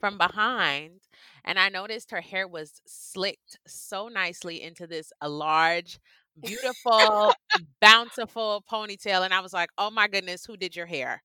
[0.00, 1.00] from behind,
[1.44, 5.98] and I noticed her hair was slicked so nicely into this large,
[6.42, 7.34] beautiful,
[7.82, 11.22] bountiful ponytail, and I was like, "Oh my goodness, who did your hair?"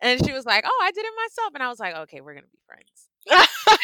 [0.00, 2.34] And she was like, "Oh, I did it myself," and I was like, "Okay, we're
[2.34, 3.08] gonna be friends."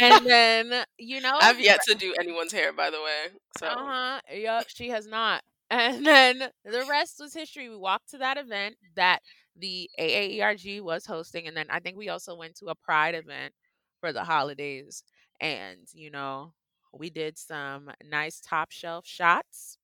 [0.00, 3.36] and then you know, I've yet to do anyone's hair, by the way.
[3.58, 4.20] So, uh huh.
[4.32, 5.42] Yep, she has not.
[5.70, 7.68] And then the rest was history.
[7.68, 9.20] We walked to that event that
[9.56, 11.46] the AAERG was hosting.
[11.46, 13.54] And then I think we also went to a Pride event
[14.00, 15.04] for the holidays.
[15.40, 16.52] And, you know,
[16.92, 19.78] we did some nice top shelf shots.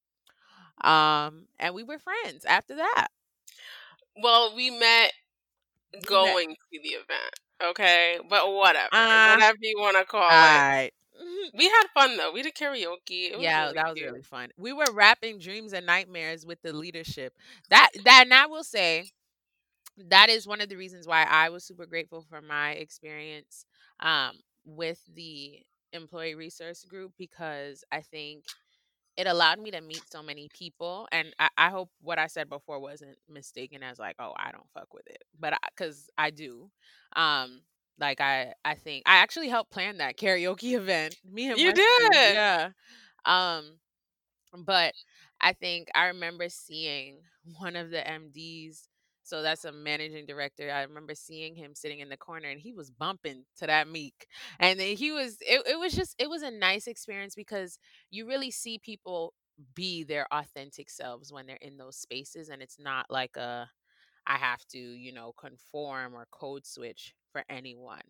[0.83, 3.09] Um, and we were friends after that.
[4.23, 5.13] Well, we met
[6.07, 6.57] going we met.
[6.73, 7.35] to the event.
[7.63, 10.95] Okay, but whatever, uh, whatever you want to call it.
[11.53, 12.33] We had fun though.
[12.33, 13.33] We did karaoke.
[13.39, 14.07] yeah, really that was cute.
[14.09, 14.49] really fun.
[14.57, 17.35] We were rapping dreams and nightmares with the leadership.
[17.69, 19.11] That that and I will say
[20.09, 23.65] that is one of the reasons why I was super grateful for my experience
[24.01, 24.33] um,
[24.65, 25.61] with the
[25.93, 28.45] employee resource group because I think
[29.17, 32.49] it allowed me to meet so many people and I, I, hope what i said
[32.49, 36.31] before wasn't mistaken as like oh i don't fuck with it but because I, I,
[36.31, 36.71] do
[37.17, 37.61] um
[38.01, 41.17] like I I think I actually helped plan that karaoke event.
[41.31, 42.71] Me and you did, yeah.
[43.25, 43.79] Um,
[44.65, 44.95] but
[45.41, 47.19] I think I remember seeing
[47.59, 48.89] one of the MDs.
[49.31, 50.73] So that's a managing director.
[50.73, 54.27] I remember seeing him sitting in the corner and he was bumping to that meek.
[54.59, 57.79] And then he was it, it was just it was a nice experience because
[58.11, 59.35] you really see people
[59.75, 63.71] be their authentic selves when they're in those spaces and it's not like a
[64.27, 68.03] I have to, you know, conform or code switch for anyone.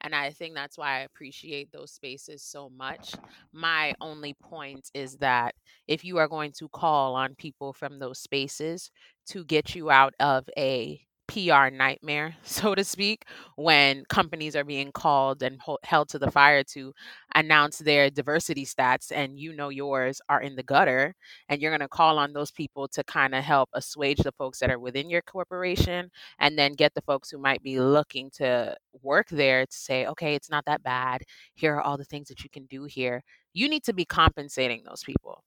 [0.00, 3.14] And I think that's why I appreciate those spaces so much.
[3.52, 5.54] My only point is that
[5.86, 8.90] if you are going to call on people from those spaces
[9.28, 13.24] to get you out of a PR nightmare, so to speak,
[13.56, 16.92] when companies are being called and ho- held to the fire to
[17.34, 21.14] announce their diversity stats and you know yours are in the gutter
[21.48, 24.58] and you're going to call on those people to kind of help assuage the folks
[24.58, 28.76] that are within your corporation and then get the folks who might be looking to
[29.02, 31.22] work there to say, okay, it's not that bad.
[31.54, 33.22] Here are all the things that you can do here.
[33.54, 35.42] You need to be compensating those people,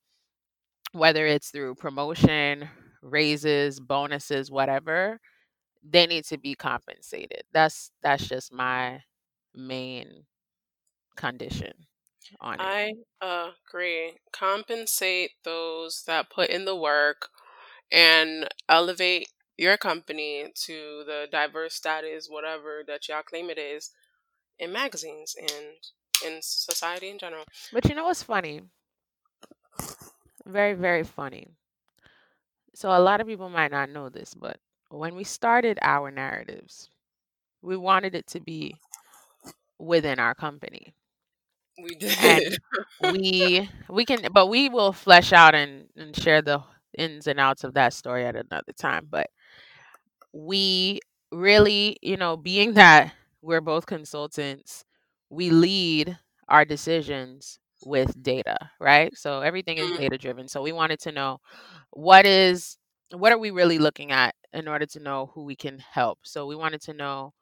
[0.94, 2.70] whether it's through promotion,
[3.06, 5.20] raises, bonuses, whatever
[5.88, 7.44] they need to be compensated.
[7.54, 9.02] That's that's just my
[9.54, 10.26] main
[11.16, 11.74] condition
[12.42, 12.62] on it.
[12.62, 12.94] I
[13.70, 14.14] agree.
[14.32, 17.30] Compensate those that put in the work
[17.92, 23.92] and elevate your company to the diverse status, whatever that y'all claim it is,
[24.60, 25.76] in magazines and
[26.26, 27.46] in society in general.
[27.72, 28.62] But you know what's funny?
[30.46, 31.48] Very, very funny.
[32.76, 34.60] So a lot of people might not know this, but
[34.90, 36.90] when we started our narratives,
[37.62, 38.82] we wanted it to be
[39.80, 40.94] within our company.
[41.82, 42.18] We did.
[42.22, 42.58] And
[43.18, 46.64] we we can but we will flesh out and, and share the
[46.98, 49.08] ins and outs of that story at another time.
[49.10, 49.30] But
[50.34, 51.00] we
[51.32, 54.86] really, you know, being that we're both consultants,
[55.30, 56.18] we lead
[56.48, 59.16] our decisions with data, right?
[59.18, 59.98] So everything is Mm.
[59.98, 60.48] data driven.
[60.48, 61.40] So we wanted to know
[61.92, 62.78] what is
[63.12, 66.20] what are we really looking at in order to know who we can help.
[66.24, 67.34] So we wanted to know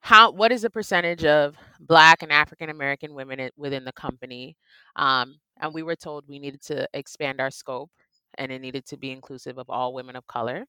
[0.00, 4.56] how what is the percentage of black and african american women within the company
[4.96, 7.90] um, and we were told we needed to expand our scope
[8.38, 10.64] and it needed to be inclusive of all women of color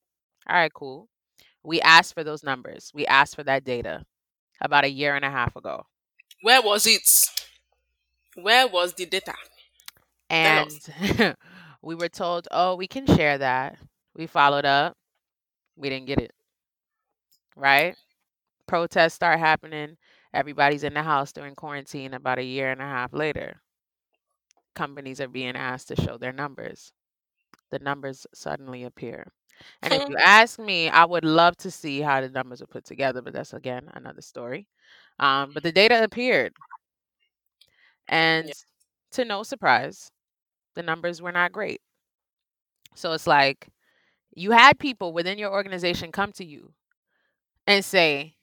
[0.50, 1.08] all right cool
[1.64, 4.04] we asked for those numbers we asked for that data
[4.62, 5.84] about a year and a half ago
[6.42, 7.41] Where was it?
[8.36, 9.36] Where was the data?
[10.30, 10.72] And
[11.82, 13.78] we were told oh we can share that
[14.16, 14.98] we followed up
[15.76, 16.34] we didn't get it
[17.56, 17.96] right
[18.68, 19.98] protests start happening
[20.34, 23.62] everybody's in the house during quarantine about a year and a half later
[24.76, 26.94] companies are being asked to show their numbers.
[27.72, 29.32] The numbers suddenly appear.
[29.82, 32.86] And if you ask me, I would love to see how the numbers are put
[32.86, 34.68] together, but that's again another story.
[35.20, 36.54] Um, but the data appeared,
[38.08, 38.52] and
[39.12, 40.12] to no surprise,
[40.76, 41.82] the numbers were not great.
[42.96, 43.70] So it's like
[44.36, 46.74] you had people within your organization come to you
[47.68, 48.36] and say,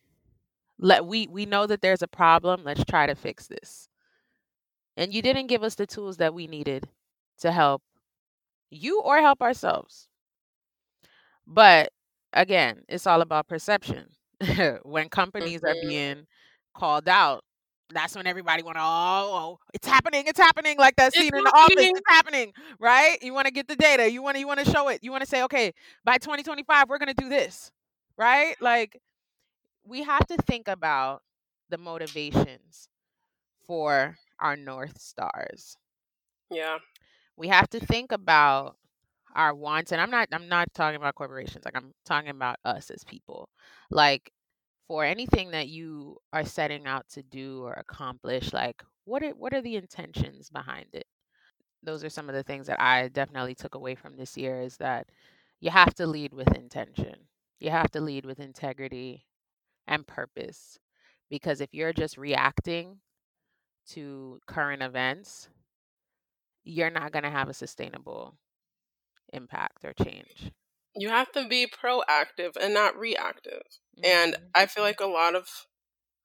[0.78, 2.64] "Let we we know that there's a problem.
[2.64, 3.88] Let's try to fix this."
[4.96, 6.90] And you didn't give us the tools that we needed
[7.38, 7.82] to help
[8.70, 10.08] you or help ourselves.
[11.46, 11.92] But
[12.32, 14.10] again, it's all about perception.
[14.82, 15.80] when companies are Mhm.
[15.80, 16.26] being
[16.74, 17.44] called out,
[17.92, 21.34] that's when everybody want to, oh, oh, it's happening, it's happening, like that It's scene
[21.36, 23.18] in the office, it's happening, right?
[23.22, 25.10] You want to get the data, you want to, you want to show it, you
[25.10, 25.72] want to say, okay,
[26.04, 27.70] by 2025, we're gonna do this,
[28.16, 28.54] right?
[28.60, 28.98] Like
[29.84, 31.22] we have to think about
[31.70, 32.88] the motivations
[33.66, 35.76] for our north stars
[36.50, 36.78] Yeah.
[37.36, 38.76] we have to think about
[39.34, 42.90] our wants and i'm not i'm not talking about corporations like i'm talking about us
[42.90, 43.48] as people
[43.90, 44.32] like
[44.88, 49.54] for anything that you are setting out to do or accomplish like what are what
[49.54, 51.06] are the intentions behind it
[51.82, 54.76] those are some of the things that i definitely took away from this year is
[54.78, 55.08] that
[55.60, 57.14] you have to lead with intention
[57.60, 59.24] you have to lead with integrity
[59.86, 60.78] and purpose
[61.30, 62.98] because if you're just reacting
[63.88, 65.48] to current events
[66.64, 68.34] you're not going to have a sustainable
[69.32, 70.52] impact or change.
[70.98, 73.62] You have to be proactive and not reactive.
[74.02, 74.50] And Mhm.
[74.54, 75.66] I feel like a lot of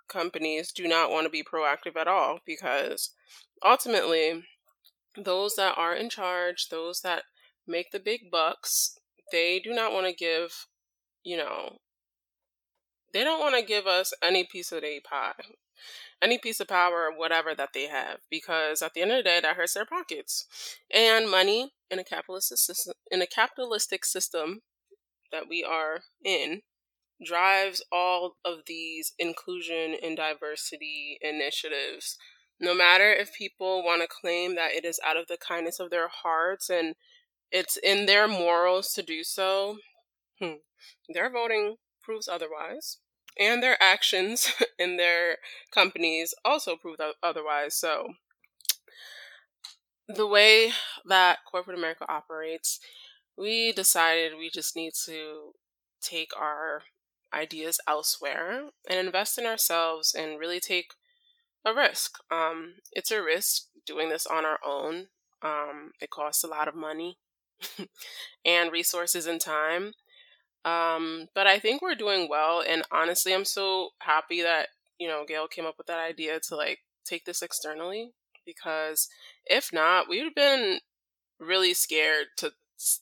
[0.08, 3.16] companies do not want to be proactive at all because
[3.64, 4.48] ultimately,
[5.16, 7.26] those that are in charge, those that
[7.68, 8.98] make the big bucks,
[9.32, 10.68] they do not want to give,
[11.24, 11.80] you know,
[13.14, 15.34] they don't want to give us any piece of their pie,
[16.22, 19.24] any piece of power, or whatever that they have, because at the end of the
[19.24, 20.46] day, that hurts their pockets.
[20.94, 24.62] And money in a capitalistic system, in a capitalistic system
[25.32, 26.62] that we are in,
[27.24, 32.18] drives all of these inclusion and diversity initiatives.
[32.60, 35.90] No matter if people want to claim that it is out of the kindness of
[35.90, 36.96] their hearts and
[37.52, 39.78] it's in their morals to do so,
[40.40, 40.54] hmm,
[41.10, 42.98] their voting proves otherwise.
[43.40, 45.38] And their actions in their
[45.72, 47.76] companies also prove otherwise.
[47.76, 48.14] So,
[50.08, 50.72] the way
[51.06, 52.80] that corporate America operates,
[53.38, 55.54] we decided we just need to
[56.02, 56.84] take our
[57.34, 60.94] ideas elsewhere and invest in ourselves and really take
[61.66, 62.18] a risk.
[62.30, 65.08] Um, it's a risk doing this on our own.
[65.42, 67.18] Um, it costs a lot of money
[68.46, 69.94] and resources and time.
[70.66, 72.64] Um, but I think we're doing well.
[72.68, 76.56] And honestly, I'm so happy that, you know, Gail came up with that idea to
[76.56, 78.12] like take this externally
[78.46, 79.10] because
[79.46, 80.80] if not, we would have been
[81.40, 82.54] really scared to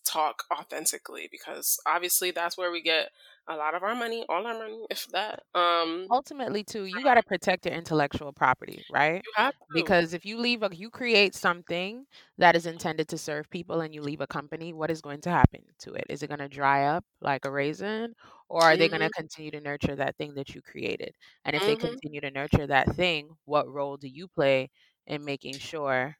[0.05, 3.09] talk authentically because obviously that's where we get
[3.47, 5.43] a lot of our money, all our money, if that.
[5.55, 9.23] Um, Ultimately, too, you got to protect your intellectual property, right?
[9.23, 9.87] you have to.
[9.87, 12.05] Because if you leave a, you create something
[12.37, 15.29] that is intended to serve people and you leave a company, what is going to
[15.29, 16.05] happen to it?
[16.09, 18.13] Is it going to dry up like a raisin
[18.49, 19.11] or are they going to Mhm.
[19.11, 21.15] continue to nurture that thing that you created?
[21.45, 21.77] And if they Mhm.
[21.77, 24.69] continue to nurture that thing, what role do you play
[25.07, 26.17] in making sure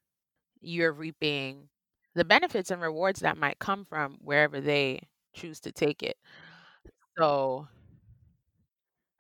[0.62, 1.70] you're reaping
[2.16, 5.02] the benefits and rewards that might come from wherever they
[5.34, 6.18] choose to take it?
[7.18, 7.68] So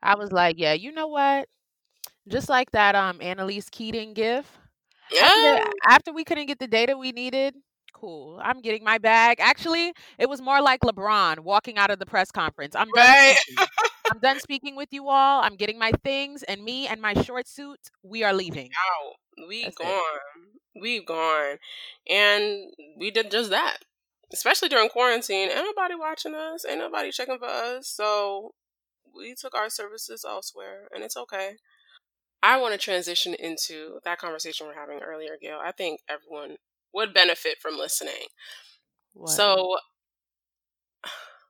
[0.02, 1.48] I was like, yeah, you know what?
[2.28, 4.60] Just like that um Annalise Keating gif.
[5.20, 5.72] After, Yeah.
[5.88, 7.56] after we couldn't get the data we needed,
[7.94, 8.40] cool.
[8.44, 9.40] I'm getting my bag.
[9.40, 12.76] Actually, it was more like LeBron walking out of the press conference.
[12.76, 13.38] I'm done Right.
[13.38, 13.68] speaking.
[14.10, 15.42] I'm done speaking with you all.
[15.42, 18.78] I'm getting my things, and me and my short suit, we are leaving.
[18.92, 19.16] Out.
[19.48, 19.98] We That's it.
[20.00, 20.20] gone.
[20.76, 21.58] We gone.
[22.10, 23.78] And we did just that.
[24.34, 25.50] Especially during quarantine.
[25.50, 26.66] Ain't nobody watching us.
[26.68, 27.88] Ain't nobody checking for us.
[27.88, 28.54] So
[29.14, 31.58] we took our services elsewhere and it's okay.
[32.44, 35.60] I want to transition into that conversation we're having earlier, Gail.
[35.64, 36.58] I think everyone
[36.94, 38.28] would benefit from listening.
[39.14, 39.30] What?
[39.32, 39.78] So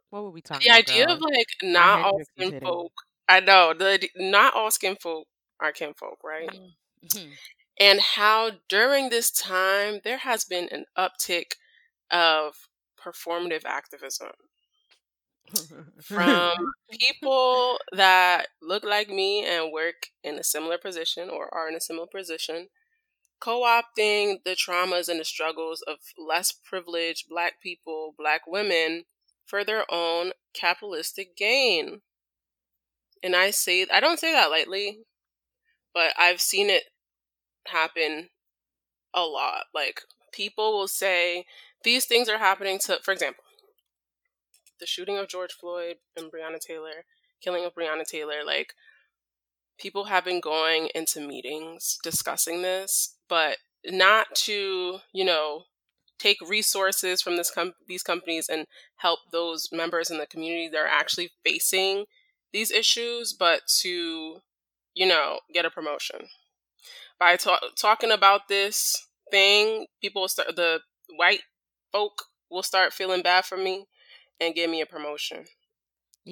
[0.09, 0.85] what were we talking about?
[0.85, 0.95] the about?
[0.95, 1.15] idea girl?
[1.15, 2.91] of like not all skin folk,
[3.29, 5.27] I know the not all skin folk
[5.59, 6.49] are kinfolk, right?
[7.05, 7.37] Mhm.
[7.79, 11.53] and how during this time there has been an uptick
[12.11, 12.67] of
[13.03, 14.31] performative activism.
[16.01, 16.53] From
[16.91, 21.81] people that look like me and work in a similar position or are in a
[21.81, 22.67] similar position
[23.39, 29.03] co-opting the traumas and the struggles of less privileged black people black women
[29.45, 32.01] for their own capitalistic gain.
[33.23, 34.99] And i say i don't say that lightly
[35.93, 36.83] but i've seen it
[37.67, 38.29] happen
[39.13, 39.65] a lot.
[39.73, 41.45] Like people will say
[41.83, 43.43] these things are happening to for example
[44.79, 47.05] the shooting of george floyd and breonna taylor
[47.41, 48.73] killing of breonna taylor like
[49.79, 55.63] people have been going into meetings discussing this but not to you know
[56.21, 58.67] take resources from this com- these companies and
[58.97, 62.05] help those members in the community that are actually facing
[62.53, 64.37] these issues but to
[64.93, 66.27] you know get a promotion.
[67.19, 70.81] By ta- talking about this thing people start the
[71.15, 71.41] white
[71.91, 73.87] folk will start feeling bad for me
[74.39, 75.45] and give me a promotion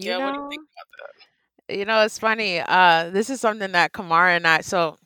[0.02, 1.28] You yeah what do you know, think about that
[1.70, 2.60] you know, it's funny.
[2.60, 4.62] Uh, this is something that Kamara and I.
[4.62, 4.98] So,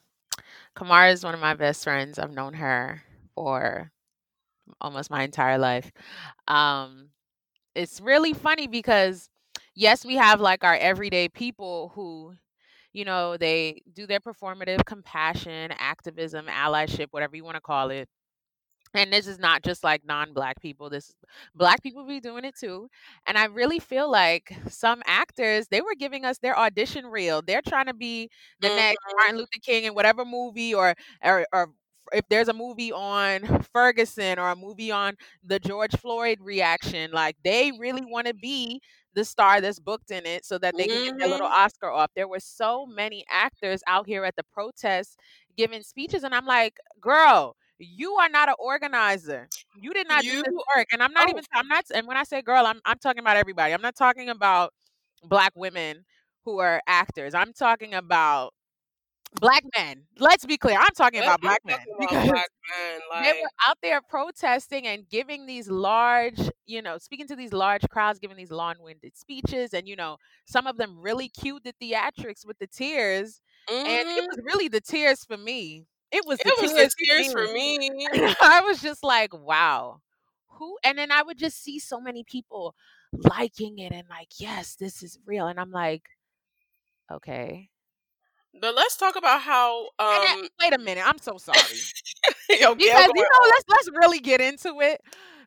[0.76, 2.20] Kamara is one of my best friends.
[2.20, 3.04] I've known her
[3.36, 3.92] for
[4.82, 5.92] almost my entire life.
[6.48, 7.10] Um,
[7.76, 9.30] it's really funny because
[9.76, 12.34] yes, we have like our everyday people who,
[12.94, 18.10] you know, they do their performative compassion, activism, allyship, whatever you want to call it.
[18.94, 20.90] And this is not just like non-black people.
[20.90, 21.16] This
[21.56, 22.90] black people be doing it too.
[23.26, 27.42] And I really feel like some actors, they were giving us their audition reel.
[27.42, 28.30] They're trying to be
[28.60, 29.18] the next Mhm.
[29.18, 31.70] Martin Luther King in whatever movie or or, or
[32.12, 37.36] if there's a movie on Ferguson or a movie on the George Floyd reaction, like
[37.44, 38.80] they really want to be
[39.16, 41.52] the star that's booked in it so that they can get their little Mhm.
[41.52, 42.12] Oscar off.
[42.16, 45.16] There were so many actors out here at the protests
[45.58, 49.48] giving speeches, and I'm like, girl, you are not an organizer.
[49.80, 50.88] You did not do this work.
[50.92, 53.20] And I'm not oh even I'm not and when I say girl, I'm I'm talking
[53.20, 53.74] about everybody.
[53.74, 54.74] I'm not talking about
[55.24, 56.06] black women
[56.46, 57.34] who are actors.
[57.34, 58.54] I'm talking about
[59.40, 60.04] black men.
[60.20, 60.78] Let's be clear.
[60.80, 65.08] I'm talking let- about black men because black men they were out there protesting and
[65.10, 69.88] giving these large, you know, speaking to these large crowds, giving these long-winded speeches, and
[69.88, 74.28] you know, some of them really cued the theatrics with the tears, and it mhm.
[74.28, 75.86] was really the tears for me.
[76.14, 78.08] It was the it was the tears for me.
[78.42, 80.00] I was just like, wow,
[80.48, 80.78] who?
[80.84, 82.76] And then I would just see so many people
[83.12, 86.04] liking it and like, yes, this is real, and I'm like,
[87.12, 87.70] okay.
[88.62, 91.58] but let's talk about how then, um wait a minute, I'm so sorry.
[92.50, 95.02] yo because you know let's let's really get into it.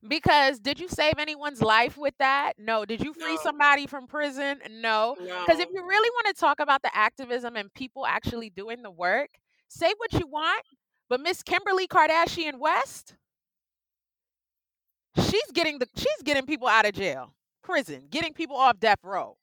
[0.06, 2.54] Because did you save anyone's life with that?
[2.58, 2.84] No.
[2.84, 3.40] Did you free no.
[3.42, 4.60] somebody from prison?
[4.70, 5.16] No.
[5.18, 8.90] Because if you really want to talk about the activism and people actually doing the
[8.90, 9.30] work
[9.68, 10.64] say what you want
[11.08, 13.14] but miss kimberly kardashian west?
[15.16, 19.36] She's getting the she's getting people out of jail prison getting people off death row.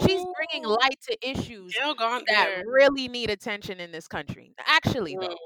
[0.00, 1.80] She's bringing light to issues
[2.28, 2.64] that there.
[2.66, 5.40] really need attention in this country actually Mm, though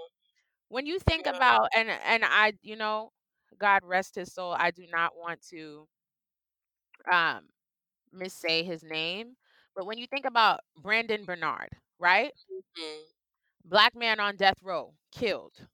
[0.69, 1.29] when you think yeah.
[1.29, 3.13] about and and I you know
[3.59, 5.87] God rest his soul I do not want to
[7.11, 7.43] um
[8.15, 9.35] missay his name
[9.75, 12.33] but when you think about Brandon Bernard right?
[12.49, 13.05] Mhm.
[13.65, 15.67] Black man on death row killed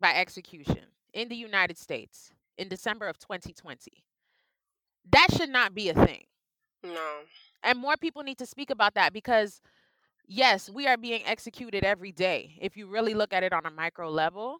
[0.00, 4.04] by execution in the United States in December of 2020
[5.10, 6.24] that should not be a thing.
[6.82, 7.20] No.
[7.62, 9.60] And more people need to speak about that because
[10.26, 13.70] yes we are being executed every day if you really look at it on a
[13.70, 14.58] micro level.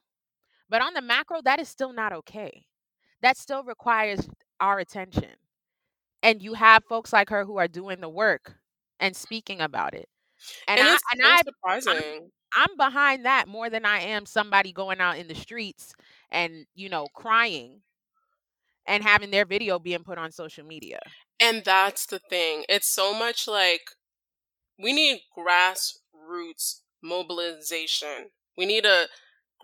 [0.69, 2.67] But on the macro that is still not okay.
[3.23, 4.29] That still requires
[4.61, 5.31] our attention.
[6.23, 8.55] And you have folks like her who are doing the work
[8.99, 10.09] and speaking about it.
[10.67, 11.43] And, and I and I
[11.87, 12.01] I'm
[12.55, 15.95] I'm behind that more than I am somebody going out in the streets
[16.31, 17.83] and, you know, crying
[18.87, 21.01] and having their video being put on social media.
[21.41, 23.83] and that's the thing it's so much like
[24.79, 29.07] we need grassroots mobilization we need a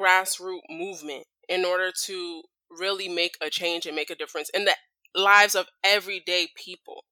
[0.01, 4.75] grassroots movement in order to really make a change and make a difference in the
[5.15, 7.05] lives of everyday people.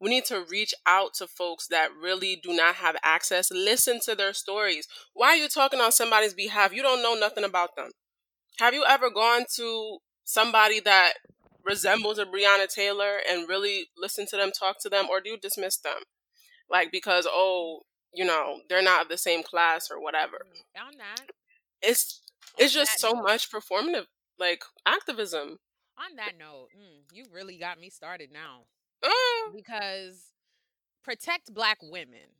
[0.00, 3.50] We need to reach out to folks that really do not have access.
[3.50, 4.88] Listen to their stories.
[5.12, 6.72] Why are you talking on somebody's behalf?
[6.72, 7.90] You don't know nothing about them.
[8.58, 11.14] Have you ever gone to somebody that
[11.64, 15.38] resembles a Breonna Taylor and really listen to them, talk to them, or do you
[15.38, 16.02] dismiss them?
[16.70, 17.80] Like because oh,
[18.14, 20.38] you know they're not of the same class or whatever.
[20.80, 21.30] On that,
[21.82, 22.20] It's
[22.58, 23.22] it's On just so note.
[23.24, 24.06] much performative
[24.38, 25.58] like activism.
[25.98, 28.64] on that note, mm, you really got me started now
[29.02, 30.32] Uh, because
[31.02, 32.36] protect black women.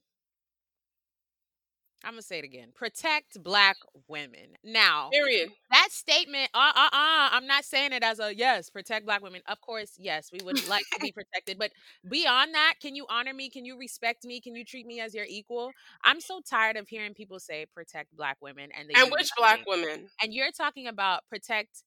[2.02, 2.72] I'm gonna say it again.
[2.74, 3.76] Protect black
[4.08, 4.56] women.
[4.64, 5.50] Now, period.
[5.70, 9.42] that statement, uh, uh, uh, I'm not saying it as a yes, protect black women.
[9.46, 11.58] Of course, yes, we would like to be protected.
[11.58, 11.72] But
[12.08, 13.50] beyond that, can you honor me?
[13.50, 14.40] Can you respect me?
[14.40, 15.72] Can you treat me as your equal?
[16.02, 20.08] I'm so tired of hearing people say protect black women and And which black women?
[20.22, 21.82] And you're talking about protect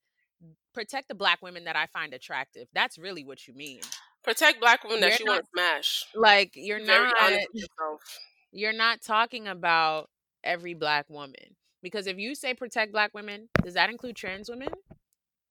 [0.73, 2.67] protect the black women that I find attractive.
[2.73, 3.81] That's really what you mean.
[4.23, 6.05] Protect black women that you want to smash.
[6.15, 8.19] like you're very not honest with yourself.
[8.51, 10.09] you're not talking about
[10.43, 11.55] every black woman.
[11.81, 14.69] Because if you say protect black women, does that include trans women?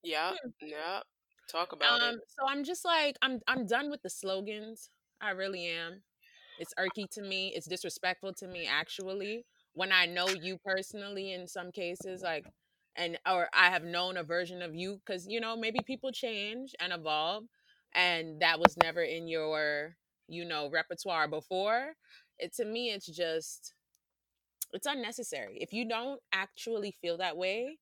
[0.03, 1.01] Yeah, yeah.
[1.51, 2.21] Talk about Um, it.
[2.29, 4.91] so I'm just like I'm I'm done with the slogans.
[5.21, 6.03] I really am.
[6.59, 7.53] It's irky to me.
[7.55, 9.45] It's disrespectful to me actually.
[9.75, 12.47] When I know you personally in some cases, like
[12.97, 16.75] and or I have known a version of you because you know, maybe people change
[16.81, 17.45] and evolve
[17.95, 19.97] and that was never in your,
[20.29, 21.95] you know, repertoire before.
[22.39, 23.75] It to me it's just
[24.73, 25.59] it's unnecessary.
[25.61, 27.79] If you don't actually feel that way,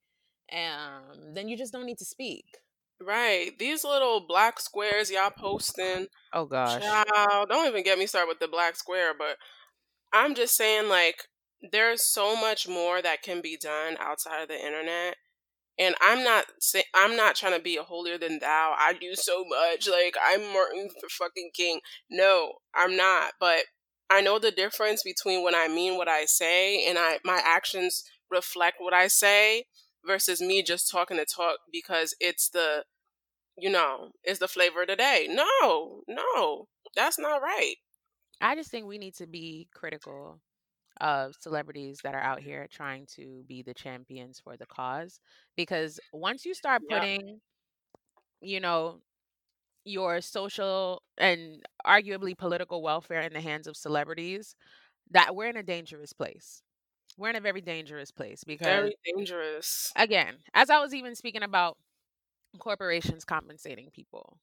[0.52, 2.44] um, then you just don't need to speak.
[3.00, 3.52] Right.
[3.58, 6.08] These little black squares y'all posting.
[6.32, 6.82] Oh gosh.
[6.82, 9.36] Child, don't even get me started with the black square, but
[10.12, 11.24] I'm just saying like
[11.72, 15.16] there's so much more that can be done outside of the internet.
[15.80, 18.74] And I'm not say I'm not trying to be a holier than thou.
[18.78, 19.88] I do so much.
[19.88, 21.80] Like I'm Martin Luther fucking King.
[22.10, 23.32] No, I'm not.
[23.40, 23.60] But
[24.10, 28.04] I know the difference between when I mean what I say and I my actions
[28.30, 29.64] reflect what I say
[30.06, 32.84] versus me just talking to talk because it's the
[33.56, 35.26] you know, it's the flavor of the day.
[35.30, 36.66] No, no.
[36.94, 37.76] That's not right.
[38.40, 40.40] I just think we need to be critical
[41.00, 45.20] of celebrities that are out here trying to be the champions for the cause
[45.64, 46.88] because once you start Yeah.
[46.88, 47.40] putting
[48.40, 48.98] you know
[49.84, 54.54] your social and arguably political welfare in the hands of celebrities
[55.10, 56.62] that we're in a dangerous place
[57.18, 59.96] we're in a very dangerous place because Very dangerous.
[59.96, 61.76] again as i was even speaking about
[62.58, 64.38] corporations compensating people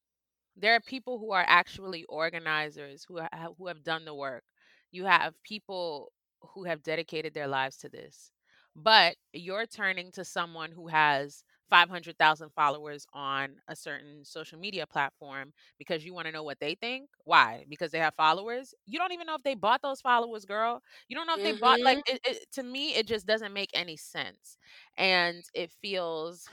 [0.58, 4.44] there are people who are actually organizers who ha- who have done the work
[4.92, 6.12] you have people
[6.42, 8.32] who have dedicated their lives to this
[8.78, 15.54] but you're turning to someone who has 500,000 followers on a certain social media platform
[15.80, 17.10] because you want to know what they think?
[17.26, 17.66] Why?
[17.70, 18.74] Because they have followers?
[18.86, 20.82] You don't even know if they bought those followers girl.
[21.10, 22.04] You don't know if they bought like Mhm.
[22.08, 24.58] it, it, to me it just doesn't make any sense
[24.98, 26.50] and it feels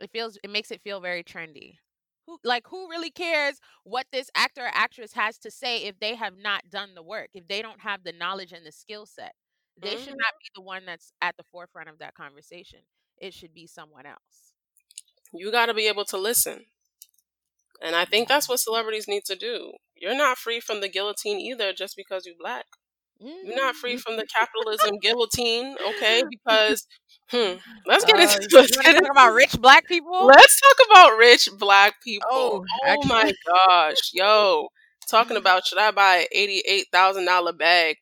[0.00, 1.76] it feels it makes it feel very trendy.
[2.26, 6.14] Who like who really cares what this actor or actress has to say if they
[6.14, 9.34] have not done the work if they don't have the knowledge and the skill set
[9.82, 10.18] they should Mhm.
[10.18, 12.80] not be the one that's at the forefront of that conversation
[13.18, 14.54] it should be someone else
[15.32, 16.66] You got to be able to listen.
[17.80, 19.72] And I think that's what celebrities need to do.
[19.96, 22.66] You're not free from the guillotine either just because you're black.
[23.42, 24.02] You're not free Mm.
[24.02, 26.22] from the capitalism guillotine, okay?
[26.28, 26.86] Because
[27.30, 27.54] hmm,
[27.86, 31.48] let's get Uh, into you let's get about rich black people let's talk about rich
[31.58, 32.62] black people.
[32.62, 34.68] oh Oh my gosh, yo,
[35.10, 37.96] talking about should I buy an eighty-eight thousand dollar bag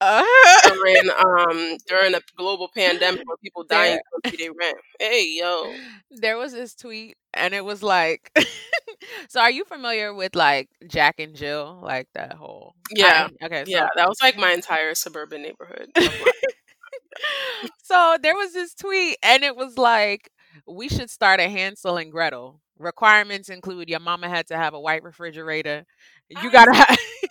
[0.00, 0.22] uh,
[0.64, 4.76] during um during a global pandemic where people dying to pay their rent?
[4.98, 5.72] Hey yo,
[6.10, 8.30] there was this tweet and it was like
[9.28, 13.64] so are you familiar with like jack and jill like that whole yeah, I, okay
[13.66, 15.90] yeah, that was like my entire suburban neighborhood.
[17.82, 20.30] so there was this tweet and it was like
[20.66, 24.80] we should start a hansel and gretel requirements include your mama had to have a
[24.80, 25.84] white refrigerator
[26.30, 26.98] you gotta have.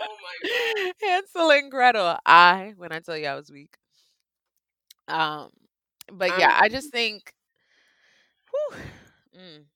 [0.00, 0.92] Oh my god.
[1.00, 3.76] hansel and gretel i when i tell you i was weak
[5.08, 5.50] um
[6.12, 7.32] but I'm yeah i just think
[8.50, 8.78] whew,
[9.36, 9.66] mm.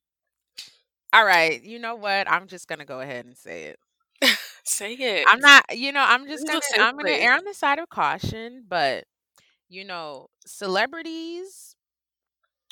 [1.12, 3.79] all right you know what i'm just gonna go ahead and say it
[4.64, 5.29] say it.
[5.29, 8.64] i'm not you know i'm just gonna i'm gonna err on the side of caution
[8.68, 9.05] but
[9.68, 11.75] you know celebrities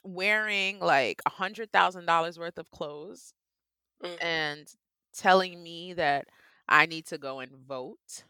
[0.05, 3.33] wearing like a hundred thousand dollars worth of clothes
[4.03, 4.19] Mm.
[4.21, 4.67] and
[5.17, 6.27] telling me that
[6.71, 8.25] I need to go and vote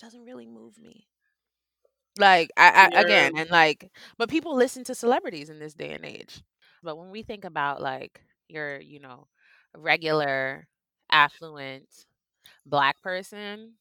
[0.00, 1.08] doesn't really move me.
[2.18, 6.04] Like I, I again and like but people listen to celebrities in this day and
[6.04, 6.42] age.
[6.82, 9.28] But when we think about like your, you know,
[9.76, 10.66] regular
[11.10, 11.88] affluent
[12.66, 13.74] black person,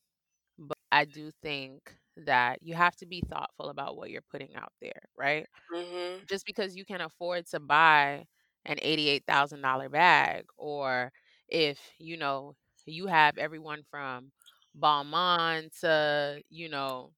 [0.59, 4.73] but I do think that you have to be thoughtful about what you're putting out
[4.81, 5.47] there, right?
[5.69, 8.25] hmm just because you can afford to buy
[8.65, 11.11] an $88,000 bag or
[11.47, 12.55] if, you know,
[12.86, 14.31] you have everyone from
[14.79, 17.11] Balmain to, you know,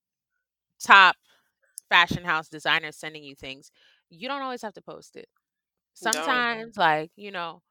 [0.84, 1.16] top
[1.90, 3.72] fashion house designers sending you things,
[4.10, 5.28] you don't always have to post it.
[5.94, 7.62] Sometimes, like, you know,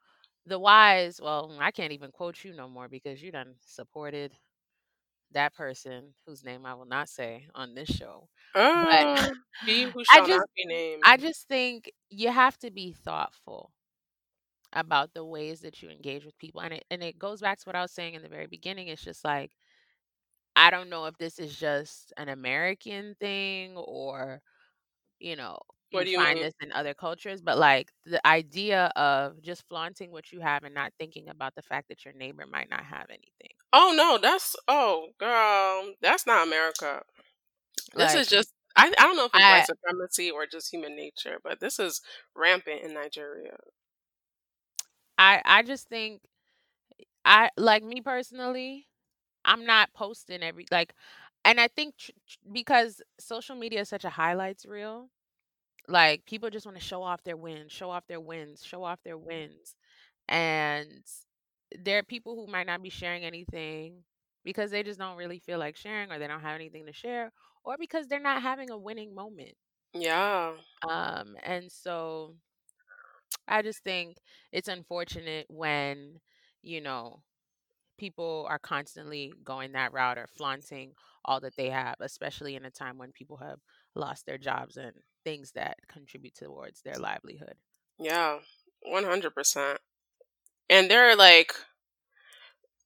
[0.46, 4.32] the wise, well, I can't even quote you no more because you done supported
[5.32, 8.28] that person whose name I will not say on this show.
[8.90, 9.04] Uh,
[9.60, 11.04] he who I just not be named.
[11.04, 13.72] I just think you have to be thoughtful
[14.74, 16.60] about the ways that you engage with people.
[16.62, 18.88] And it and it goes back to what I was saying in the very beginning.
[18.88, 19.52] It's just like
[20.56, 24.40] I don't know if this is just an American thing or,
[25.20, 25.58] you know,
[25.90, 26.42] What you do you find mean?
[26.42, 30.74] this in other cultures, but like the idea of just flaunting what you have and
[30.74, 33.54] not thinking about the fact that your neighbor might not have anything.
[33.72, 37.02] Oh no, that's oh girl, that's not America.
[37.96, 40.72] This Like is just I, I don't know if it's I white supremacy or just
[40.72, 42.00] human nature, but this is
[42.34, 43.56] rampant in Nigeria.
[45.18, 46.22] I I just think
[47.24, 48.88] I like me personally,
[49.44, 50.94] I'm not posting every like
[51.44, 55.10] and I think tr- tr- because social media is such a highlights reel,
[55.88, 59.00] like people just want to show off their wins, show off their wins, show off
[59.04, 59.74] their wins.
[60.28, 61.02] And
[61.78, 64.04] there are people who might not be sharing anything
[64.44, 67.32] because they just don't really feel like sharing or they don't have anything to share
[67.64, 69.56] or because they're not having a winning moment.
[69.94, 70.54] Yeah.
[70.88, 72.34] Um and so
[73.46, 74.16] I just think
[74.52, 76.20] it's unfortunate when,
[76.62, 77.20] you know,
[77.98, 80.92] people are constantly going that route or flaunting
[81.24, 83.58] all that they have, especially in a time when people have
[83.94, 84.92] lost their jobs and
[85.24, 87.54] things that contribute towards their livelihood.
[87.98, 88.38] Yeah.
[88.82, 89.78] One hundred percent.
[90.68, 91.54] And they're like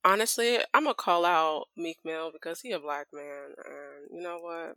[0.05, 4.39] honestly, I'm gonna call out Meek Mill because he a black man and you know
[4.39, 4.77] what?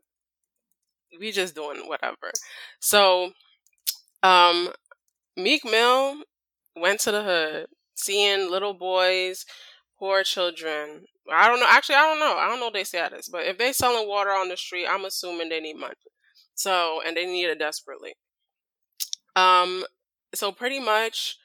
[1.19, 2.31] We just doing whatever.
[2.79, 3.33] So
[4.23, 4.71] um
[5.43, 6.23] Meek Mill
[6.75, 9.45] went to the hood, seeing little boys,
[9.99, 11.05] poor children.
[11.31, 11.67] I don't know.
[11.69, 12.37] Actually, I don't know.
[12.37, 13.29] I don't know their status.
[13.29, 15.93] But if they selling water on the street, I'm assuming they need money.
[16.55, 18.13] So and they need it desperately.
[19.35, 19.85] Um.
[20.33, 21.37] So pretty much,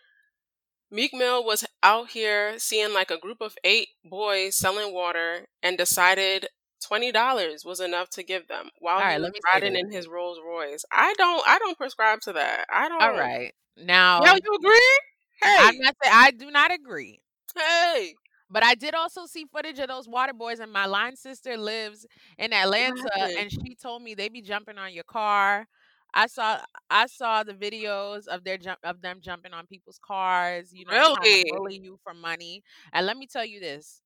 [0.91, 5.77] Meek Mill was out here seeing like a group of eight boys selling water and
[5.77, 6.47] decided
[6.81, 9.77] twenty dollars was enough to give them while All he was let me say riding
[9.77, 10.85] in his Rolls Royce.
[10.93, 11.43] I don't.
[11.47, 12.67] I don't prescribe to that.
[12.73, 13.03] I don't.
[13.03, 13.53] All right.
[13.77, 14.99] Now, you agree?
[15.43, 17.21] Hey, I'm not saying I do not agree.
[17.57, 18.15] hey.
[18.49, 22.07] But I did also see footage of those water boys, and my line sister lives
[22.39, 25.67] in Atlanta, and she told me they be jumping on your car.
[26.15, 30.73] I saw I saw the videos of their jump of them jumping on people's cars,
[30.73, 31.45] you know, Really?
[31.51, 32.63] bully you for money.
[32.93, 34.01] And let me tell you this: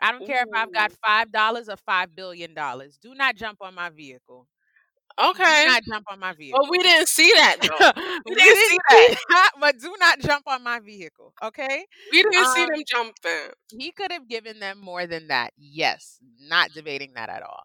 [0.00, 2.98] I don't care if I've got five dollars or five billion dollars.
[2.98, 4.46] Do not jump on my vehicle.
[5.20, 5.64] Okay.
[5.64, 6.60] Do not jump on my vehicle.
[6.62, 7.92] But we didn't see that though.
[8.26, 9.08] we We didn't see didn't that.
[9.08, 11.34] see that, but do not jump on my vehicle.
[11.42, 11.86] Okay.
[12.10, 13.52] We didn't see Um, them jumping.
[13.70, 15.52] he could have given them more than that.
[15.56, 17.64] Yes, not debating that at all.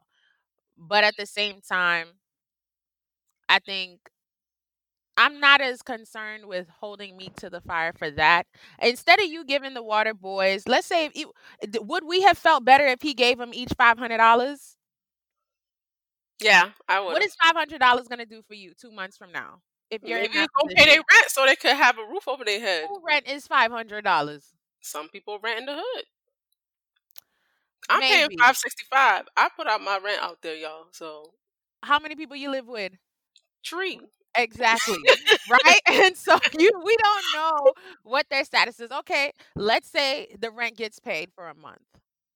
[0.77, 2.07] But at the same time,
[3.49, 3.99] I think
[5.19, 8.47] I'm not as concerned with holding me to the fire for that.
[8.81, 11.33] Instead of you giving the water boys, let's say, if you,
[11.81, 14.77] would we have felt better if he gave them each five hundred dollars?
[16.39, 19.17] Yeah, I would What is five hundred dollars going to do for you two months
[19.17, 19.61] from now?
[19.89, 22.27] If you're in Maybe that go pay their rent so they could have a roof
[22.27, 22.89] over their head.
[22.89, 24.53] who rent is five hundred dollars?
[24.81, 26.05] Some people rent in the hood.
[27.89, 28.37] I'm paying Maybe.
[28.39, 29.27] five sixty five.
[29.37, 30.87] I put out my rent out there, y'all.
[30.91, 31.33] So
[31.83, 32.93] How many people you live with?
[33.63, 33.99] tree.
[34.35, 34.97] Exactly.
[35.49, 35.79] right?
[35.87, 37.73] And so you we don't know
[38.03, 38.91] what their status is.
[38.91, 41.81] Okay, let's say the rent gets paid for a month.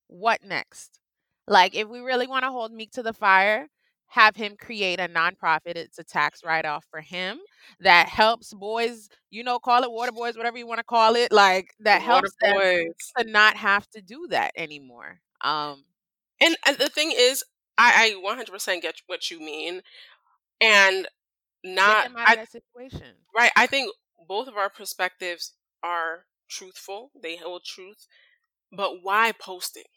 [0.07, 0.99] What next?
[1.47, 3.67] Like if we really want to hold Meek to the fire,
[4.07, 5.75] have him create a nonprofit.
[5.75, 7.39] It's a tax write-off for him
[7.79, 11.31] that helps boys, you know, call it water boys, whatever you want to call it,
[11.31, 13.13] like that Water helps them boys.
[13.17, 15.19] to not have to do that anymore.
[15.41, 15.83] Um
[16.41, 17.43] And, and the thing is,
[17.77, 19.81] I, I 100% get what you mean.
[20.61, 21.07] And
[21.63, 23.15] not, them out of I, that situation.
[23.35, 23.91] right, I think
[24.27, 25.53] both of our perspectives
[25.83, 27.11] are truthful.
[27.21, 28.07] They hold truth.
[28.75, 29.87] But why post it?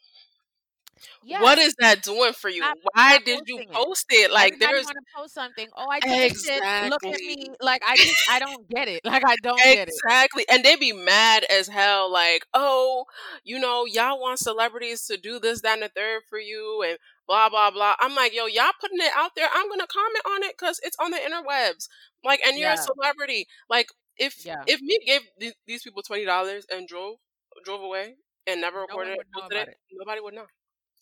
[1.23, 1.41] Yes.
[1.41, 2.61] What is that doing for you?
[2.63, 3.71] Stop- Why did you posting it.
[3.73, 4.31] post it?
[4.31, 5.67] Like Everybody there's want to post something.
[5.75, 6.89] Oh, I a shit.
[6.89, 7.47] Look at me.
[7.61, 9.01] Like I just I don't get it.
[9.05, 9.93] Like I don't get it.
[10.05, 10.45] Exactly.
[10.49, 13.05] And they be mad as hell, like, oh,
[13.43, 16.97] you know, y'all want celebrities to do this, that, and the third for you and
[17.27, 17.95] blah blah blah.
[17.99, 19.49] I'm like, yo, y'all putting it out there.
[19.53, 21.87] I'm gonna comment on it because it's on the interwebs.
[22.23, 22.73] Like, and you're Yeah.
[22.73, 23.47] a celebrity.
[23.69, 24.63] Like, if Yeah.
[24.65, 27.17] if me gave th- these people twenty dollars and drove
[27.65, 28.15] drove away
[28.47, 29.77] and never No recorded it, would know posted about it, it.
[29.91, 30.47] nobody would know.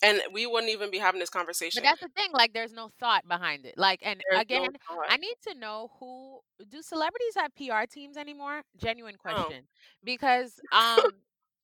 [0.03, 1.71] And we wouldn't even be having this conversation.
[1.73, 2.31] But that's the thing.
[2.31, 3.77] Like there's no thought behind it.
[3.77, 5.09] Like and There's again, thought.
[5.09, 6.39] I need to know who
[6.69, 8.63] do celebrities have PR teams anymore?
[8.77, 9.53] Genuine No.
[9.53, 9.67] question.
[10.03, 11.21] Because um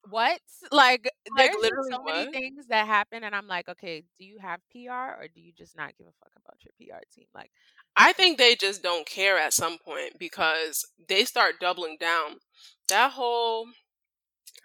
[0.09, 0.41] what?
[0.71, 4.39] Like, Like, there's literally so many things that happen, and I'm like, okay, do you
[4.39, 7.27] have PR or do you just not give a fuck about your PR team?
[7.35, 7.51] Like,
[7.95, 12.37] I think they just don't care at some point because they start doubling down.
[12.89, 13.67] That whole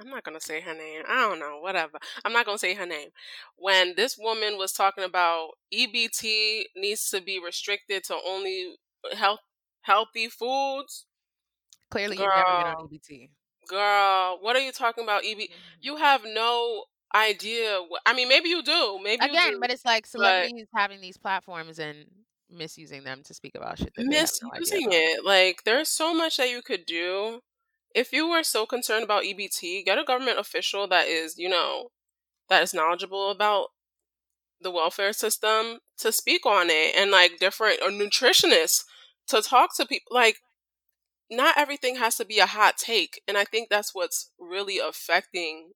[0.00, 1.02] I'm not gonna say her name.
[1.08, 1.98] I don't know, whatever.
[2.24, 3.10] I'm not gonna say her name.
[3.56, 8.76] When this woman was talking about EBT needs to be restricted to only
[9.14, 9.40] health
[9.82, 11.06] healthy foods,
[11.90, 13.30] clearly you've never been on EBT.
[13.68, 15.24] girl, what are you talking about?
[15.24, 15.50] EB, Mhm.
[15.80, 17.80] you have no idea.
[17.82, 20.66] What, I mean, maybe you do, maybe you Again, do, but it's like but celebrities
[20.74, 22.06] having these platforms and
[22.50, 25.24] misusing them to speak about shit that they no misusing it.
[25.24, 27.40] Like, there's so much that you could do.
[27.94, 31.90] If you were so concerned about EBT, get a government official that is, you know,
[32.48, 33.68] that is knowledgeable about
[34.60, 38.84] the welfare system to speak on it and like different or nutritionists
[39.28, 40.40] to talk to people like
[41.30, 45.72] not everything has to be a hot take and i think that's what's really affecting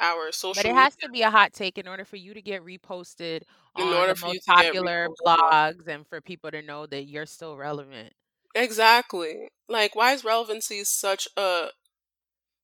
[0.00, 2.34] our social But it media has to be a hot take in order for you
[2.34, 3.42] to get reposted
[3.76, 6.62] in on order the for most you to get popular blogs and for people to
[6.62, 8.12] know that you're still relevant.
[8.54, 11.68] Exactly like why is relevancy such a,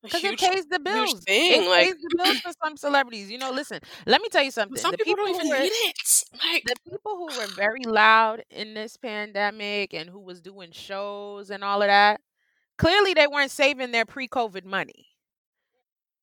[0.03, 1.15] Because it pays the bills.
[1.15, 3.31] It thing like pays the bills for some celebrities.
[3.31, 4.77] You know, listen, let me tell you something.
[4.77, 7.85] some The people people don't even were need it like the people who were very
[7.85, 12.21] loud in this pandemic and who was doing shows and all of that,
[12.79, 15.07] clearly they weren't saving their pre-COVID money.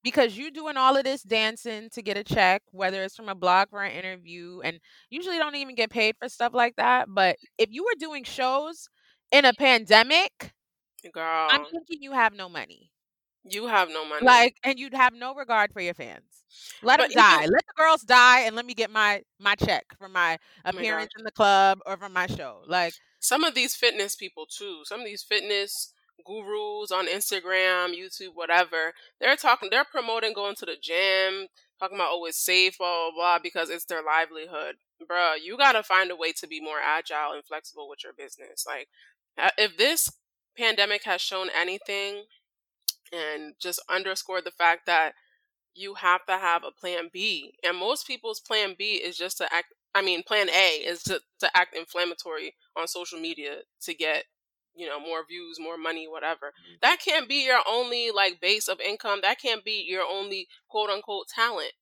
[0.04, 3.36] Because you're doing all of this dancing to get a check, whether it's from a
[3.36, 7.08] blog or an interview, and usually don't even get paid for stuff like that.
[7.08, 8.90] But if you were doing shows
[9.34, 10.54] in a pandemic,
[11.14, 12.92] girl, I'm thinking you have no money.
[13.44, 16.24] you have no money Like, and you'd have no regard for your fans.
[16.82, 17.42] Let them but even die.
[17.42, 20.38] Let the girls die, and let me get my my check for my
[20.72, 22.64] oh my appearance in the club or for my show.
[22.68, 25.94] Like, some of these fitness people too some of these fitness
[26.26, 31.48] gurus on instagram youtube whatever they're talking they're promoting going to the gym
[31.80, 34.76] talking about oh it's safe blah blah blah because it's their livelihood
[35.10, 38.66] bruh you gotta find a way to be more agile and flexible with your business
[38.68, 38.88] like
[39.38, 40.10] Uh, if this
[40.58, 42.24] pandemic has shown anything
[43.12, 45.14] and just underscored the fact that
[45.76, 47.54] you have to have a plan B.
[47.64, 51.20] And most people's plan B is just to act I mean plan A is to,
[51.40, 54.26] to act inflammatory on social media to get,
[54.76, 56.48] you know, more views, more money, whatever.
[56.48, 56.76] Mm-hmm.
[56.82, 59.20] That can't be your only like base of income.
[59.22, 61.74] That can't be your only quote unquote talent.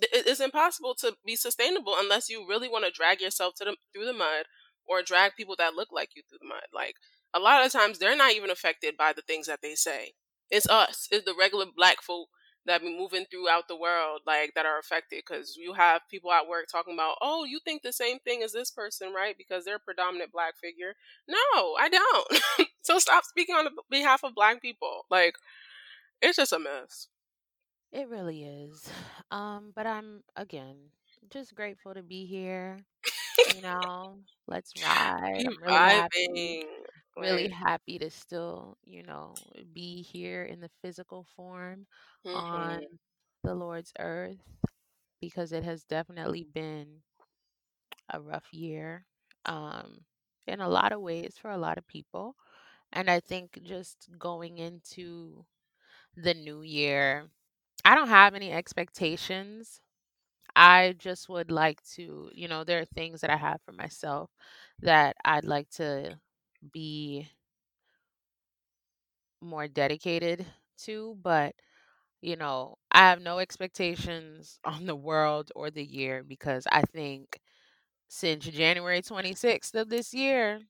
[0.00, 4.06] It's impossible to be sustainable unless you really want to drag yourself to the through
[4.06, 4.46] the mud
[4.86, 6.64] or drag people that look like you through the mud.
[6.72, 6.96] Like
[7.34, 10.12] a lot of times they're not even affected by the things that they say.
[10.50, 11.08] It's us.
[11.10, 12.28] It's the regular black folk
[12.66, 16.48] that be moving throughout the world like that are affected because you have people at
[16.48, 19.76] work talking about oh you think the same thing as this person right because they're
[19.76, 20.94] a predominant black figure
[21.28, 25.34] no i don't so stop speaking on behalf of black people like
[26.22, 27.08] it's just a mess
[27.94, 28.90] it really is.
[29.30, 30.76] Um, but I'm again
[31.30, 32.78] just grateful to be here.
[33.52, 35.46] You know, let's ride.
[35.46, 36.66] I'm really happy.
[37.16, 39.38] Really happy to still, you know,
[39.72, 41.86] be here in the physical form
[42.32, 42.98] on mhm
[43.44, 44.38] the Lord's earth
[45.20, 47.02] because it has definitely been
[48.12, 49.06] a rough year.
[49.46, 50.00] Um,
[50.46, 52.36] in a lot of ways for a lot of people.
[52.92, 55.44] And I think just going into
[56.16, 57.28] the new year,
[57.84, 59.80] I don't have any expectations.
[60.56, 64.30] I just would like to, you know, there are things that I have for myself
[64.80, 66.18] that I'd like to
[66.72, 67.28] be
[69.40, 70.46] more dedicated
[70.78, 71.54] to, but
[72.22, 77.40] you know, I have no expectations on the world or the year because I think
[78.08, 80.60] since January 26th of this year,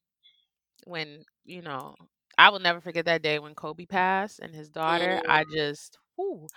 [0.87, 1.95] when, you know,
[2.39, 5.21] I will never forget that day when Kobe passed and his daughter.
[5.21, 6.49] mm, I just, whew,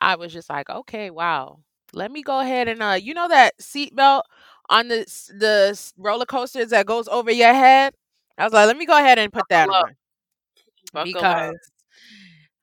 [0.00, 1.60] I was just like, okay, wow.
[1.94, 4.22] Let me go ahead and uh, you know that seatbelt
[4.70, 4.98] on the
[5.38, 7.94] the roller coasters that goes over your head.
[8.38, 9.96] I was like, let me go ahead and put that buckle on
[10.92, 11.70] buckle up because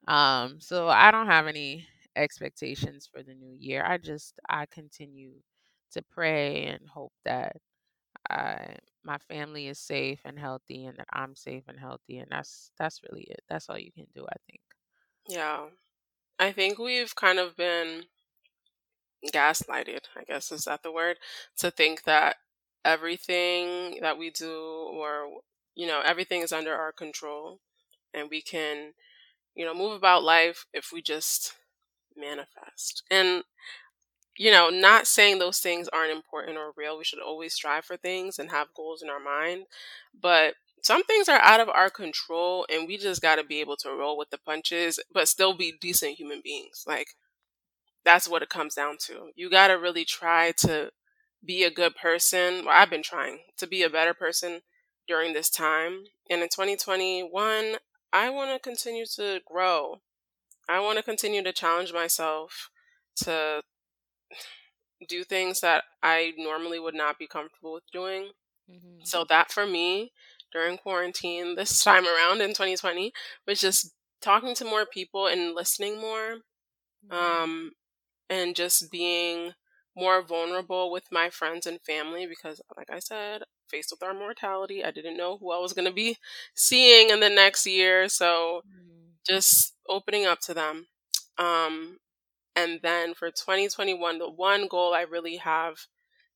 [0.08, 3.84] um, so I don't have any expectations for the new year.
[3.86, 5.34] I just I continue
[5.92, 7.56] to pray and hope that
[8.30, 12.72] I my family is safe and healthy and that I'm safe and healthy and that's
[12.78, 13.42] that's really it.
[13.50, 14.62] That's all you can do, I think.
[15.28, 15.68] yeah
[16.40, 18.06] i think we've kind of been
[19.34, 21.18] gaslighted i guess is that the word?
[21.60, 22.38] To think that
[22.84, 25.28] everything that we do or
[25.76, 27.60] you know everything is under our control
[28.14, 28.94] and we can
[29.56, 31.56] you know move about life if we just
[32.18, 33.04] manifest.
[33.12, 33.44] And
[34.38, 37.98] you know not saying those things aren't important or real we should always strive for
[37.98, 39.66] things and have goals in our mind
[40.20, 43.76] but some things are out of our control and we just got to be able
[43.78, 46.86] to roll with the punches but still be decent human beings.
[46.88, 47.10] Like
[48.06, 49.32] that's what it comes down to.
[49.36, 50.92] You got to really try to
[51.46, 52.66] be a good person.
[52.66, 54.62] Well i've been trying to be a better person
[55.08, 57.78] during this time and in 2021
[58.14, 60.02] i want to continue to grow.
[60.70, 62.70] I want to continue to challenge myself
[63.24, 63.62] to
[65.10, 68.32] do things that i normally would not be comfortable with doing.
[68.72, 69.06] Mhm.
[69.08, 70.12] so that for me
[70.54, 73.14] during quarantine this time around in 2020
[73.48, 76.38] was just talking to more people and listening more.
[77.08, 77.14] Mhm.
[77.16, 77.72] um
[78.32, 79.54] and just being
[79.98, 84.86] more vulnerable with my friends and family because like I said faced with our mortality
[84.86, 86.18] I didn't know who I was going to be
[86.56, 89.14] seeing in the next year so Mhm.
[89.28, 90.88] just opening up to them
[91.38, 92.00] um
[92.56, 95.88] and then for 2021 the one goal I really have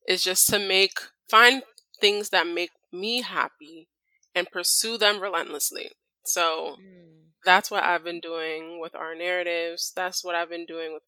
[0.08, 1.64] is just to make find
[2.02, 3.89] things that make me happy
[4.36, 5.91] and pursue them relentlessly.
[6.26, 7.32] So Mm.
[7.46, 9.91] that's what I've been doing with our narratives.
[9.96, 11.04] That's what I've been doing with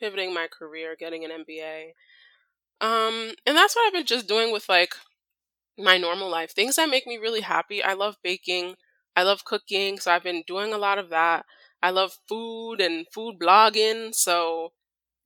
[0.00, 1.94] pivoting my career, getting an MBA.
[2.80, 4.94] Um, and that's what I've been just doing with like
[5.78, 6.52] my normal life.
[6.52, 7.82] Things that make me really happy.
[7.82, 8.76] I love baking.
[9.16, 11.44] I love cooking, so I've been doing a lot of that.
[11.82, 14.72] I love food and food blogging, so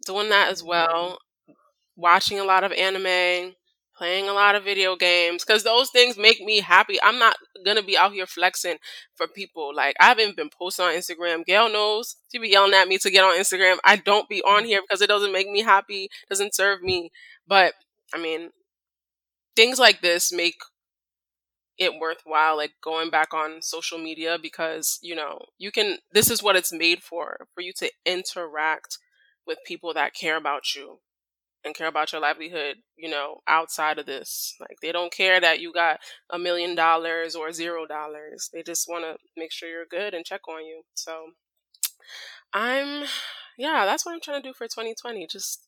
[0.07, 0.67] doing that as Mhm.
[0.69, 1.19] well.
[1.97, 3.55] Watching a lot of anime,
[3.97, 7.01] playing a lot of video games, because those things make me happy.
[7.03, 8.77] I'm not gonna be out here flexing
[9.15, 9.75] for people.
[9.75, 11.45] Like I haven't been posting on Instagram.
[11.45, 13.77] Gail knows she be yelling at me to get on Instagram.
[13.85, 17.11] I don't be on here because it doesn't make me happy, doesn't serve me.
[17.47, 17.75] But
[18.15, 18.51] I mean,
[19.57, 20.57] things like this make
[21.79, 26.43] it worthwhile like going back on social media because you know you can this is
[26.43, 28.99] what it's made for for you to interact
[29.47, 31.01] with people that care about you
[31.65, 35.61] and care about your livelihood you know outside of this like they don't care that
[35.61, 35.99] you got
[36.31, 40.25] a million dollars or zero dollars they just want to make sure you're good and
[40.25, 41.31] check on you so
[42.53, 43.05] i'm
[43.57, 45.67] yeah that's what i'm trying to do for 2020 just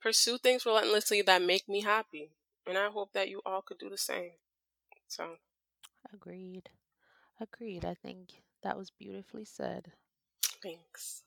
[0.00, 2.30] pursue things relentlessly that make me happy
[2.66, 4.32] and i hope that you all could do the same
[5.08, 5.36] so
[6.12, 6.70] Agreed.
[7.40, 7.84] Agreed.
[7.84, 8.30] I think
[8.62, 9.92] that was beautifully said.
[10.62, 11.22] Thanks.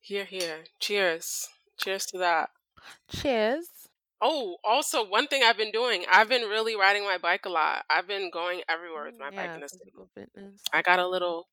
[0.00, 0.64] Hear, hear.
[0.78, 1.48] Cheers.
[1.78, 2.50] Cheers to that.
[3.08, 3.88] Cheers.
[4.20, 7.84] Oh, also, one thing I've been doing, I've been really riding my bike a lot.
[7.90, 9.92] I've been going everywhere with my Mm, bike in the city.
[10.14, 10.62] fitness.
[10.72, 11.48] I got a little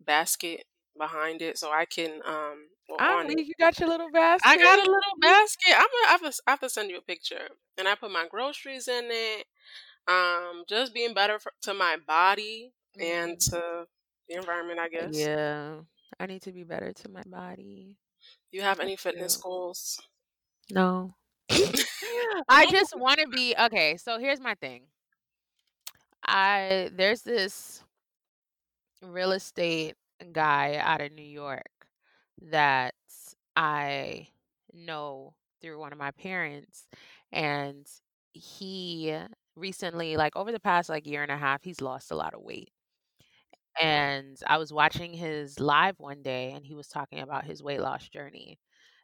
[0.00, 0.66] basket
[0.98, 4.44] behind it so I can, um, well, I believe you got your little basket.
[4.44, 5.72] I got a little basket.
[5.74, 7.48] I'm gonna I have, to, I have to send you a picture.
[7.78, 9.46] And I put my groceries in it.
[10.08, 13.52] Um, just being better for, to my body and Mhm.
[13.52, 13.86] to
[14.28, 15.30] the environment, I guess.
[15.30, 15.82] Yeah.
[16.18, 17.98] I need to be better to my body.
[18.50, 20.00] Do you have I any fitness goals?
[20.70, 21.14] No.
[22.48, 23.96] I just want to be okay.
[23.96, 24.84] So here's my thing.
[26.26, 27.82] I there's this
[29.02, 29.96] real estate
[30.32, 31.68] guy out of New York
[32.50, 32.94] that
[33.56, 34.28] I
[34.72, 36.86] know through one of my parents,
[37.32, 37.86] and
[38.32, 39.16] he
[39.56, 42.42] recently, like over the past like year and a half, he's lost a lot of
[42.42, 42.70] weight.
[43.80, 47.80] And I was watching his live one day, and he was talking about his weight
[47.80, 48.58] loss journey.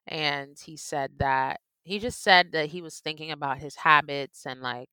[0.06, 4.60] And he said that he just said that he was thinking about his habits and
[4.60, 4.90] like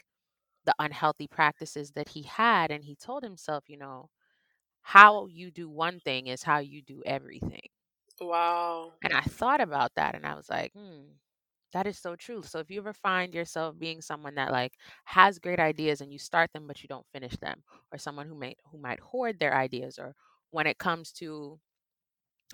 [0.66, 2.72] the unhealthy practices that he had.
[2.72, 4.10] And he told himself, you know,
[4.82, 7.70] how you do one thing is how you do everything.
[8.20, 8.94] Wow.
[9.04, 11.02] And I thought about that and I was like, hmm,
[11.74, 12.44] that is so true.
[12.44, 14.74] So if you ever find yourself being someone that like
[15.06, 18.36] has great ideas and you start them but you don't finish them, or someone who
[18.36, 20.16] might who might hoard their ideas, or
[20.52, 21.60] when it comes to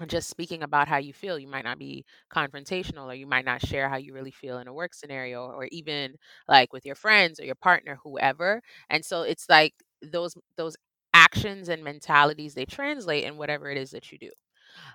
[0.08, 3.66] just speaking about how you feel, you might not be confrontational or you might not
[3.66, 6.16] share how you really feel in a work scenario or even
[6.48, 8.62] like with your friends or your partner, whoever.
[8.90, 10.76] And so it's like those those
[11.14, 14.30] actions and mentalities they translate in whatever it is that you do.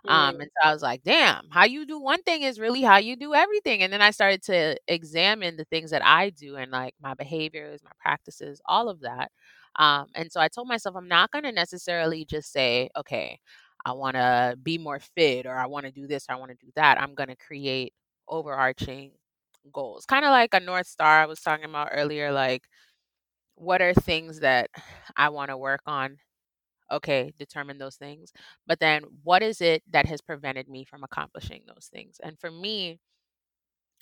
[0.07, 2.97] Um, and so I was like, damn, how you do one thing is really how
[2.99, 3.83] you do everything.
[3.83, 7.83] And then I started to examine the things that I do and like my behaviors,
[7.85, 9.31] my practices, all of that.
[9.77, 13.39] Um, and so I told myself, I'm not going to necessarily just say, okay,
[13.89, 16.53] I want to be more fit or I want to do this or I want
[16.53, 17.01] to do that.
[17.01, 17.95] I'm going to create
[18.29, 19.13] overarching
[19.73, 22.33] goals, kind of like a North Star I was talking about earlier.
[22.33, 22.65] Like,
[23.57, 24.71] what are things that
[25.17, 26.19] I want to work on
[26.93, 28.33] okay, determine those things.
[28.67, 32.19] But then what is it that has prevented me from accomplishing those things?
[32.23, 33.01] And for me,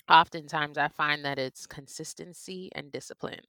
[0.09, 3.41] oftentimes I find that it's consistency and discipline.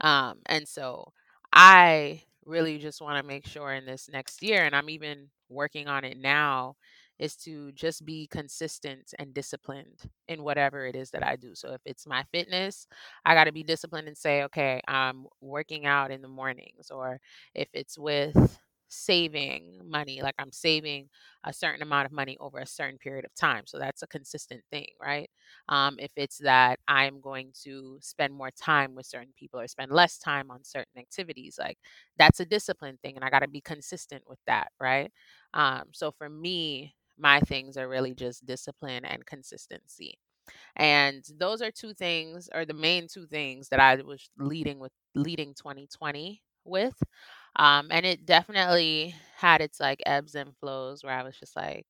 [0.00, 1.12] Um, and so
[1.52, 5.88] I really just want to make sure in this next year, and I'm even working
[5.88, 6.76] on it now,
[7.18, 11.54] is to just be consistent and disciplined in whatever it is that I do.
[11.54, 12.86] So if it's my fitness,
[13.26, 16.90] I got to be disciplined and say, okay, I'm working out in the mornings.
[16.90, 17.20] Or
[17.54, 18.58] if it's with
[18.90, 21.08] saving money, like I'm saving
[21.44, 23.62] a certain amount of money over a certain period of time.
[23.66, 25.30] So that's a consistent thing, right?
[25.68, 29.92] Um, if it's that I'm going to spend more time with certain people or spend
[29.92, 31.78] less time on certain activities, like
[32.18, 33.16] that's a discipline thing.
[33.16, 35.12] And I got to be consistent with that, right?
[35.54, 40.18] Um, so for me, my things are really just discipline and consistency.
[40.76, 44.92] And those are two things, or the main two things that I was leading with
[45.14, 46.94] leading 2020 with.
[47.56, 51.86] Um, and it definitely had its like ebbs and flows where I was just like,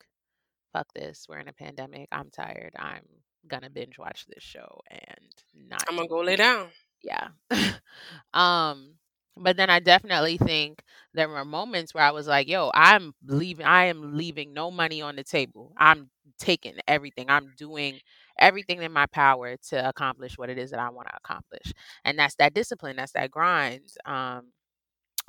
[0.73, 1.27] fuck this.
[1.29, 2.09] We're in a pandemic.
[2.13, 2.73] I'm tired.
[2.79, 3.03] I'm
[3.49, 6.69] gonna binge watch this show and not I'm gonna go lay down.
[7.03, 7.29] Yeah.
[8.35, 8.95] um,
[9.37, 10.83] but then I definitely think
[11.15, 15.03] there were moments where I was like, yo, I'm leaving I am leaving no money
[15.03, 15.73] on the table.
[15.77, 17.27] I'm taking everything.
[17.29, 18.01] I'm doing
[18.39, 21.73] everything in my power to accomplish what it is that I want to accomplish.
[22.05, 23.93] And that's that discipline, that's that grind.
[24.07, 24.49] Um,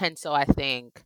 [0.01, 1.03] and so I think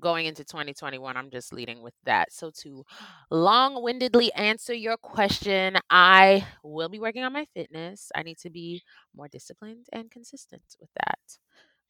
[0.00, 2.32] going into 2021, I'm just leading with that.
[2.32, 2.84] So, to
[3.30, 8.10] long windedly answer your question, I will be working on my fitness.
[8.14, 8.82] I need to be
[9.14, 11.18] more disciplined and consistent with that.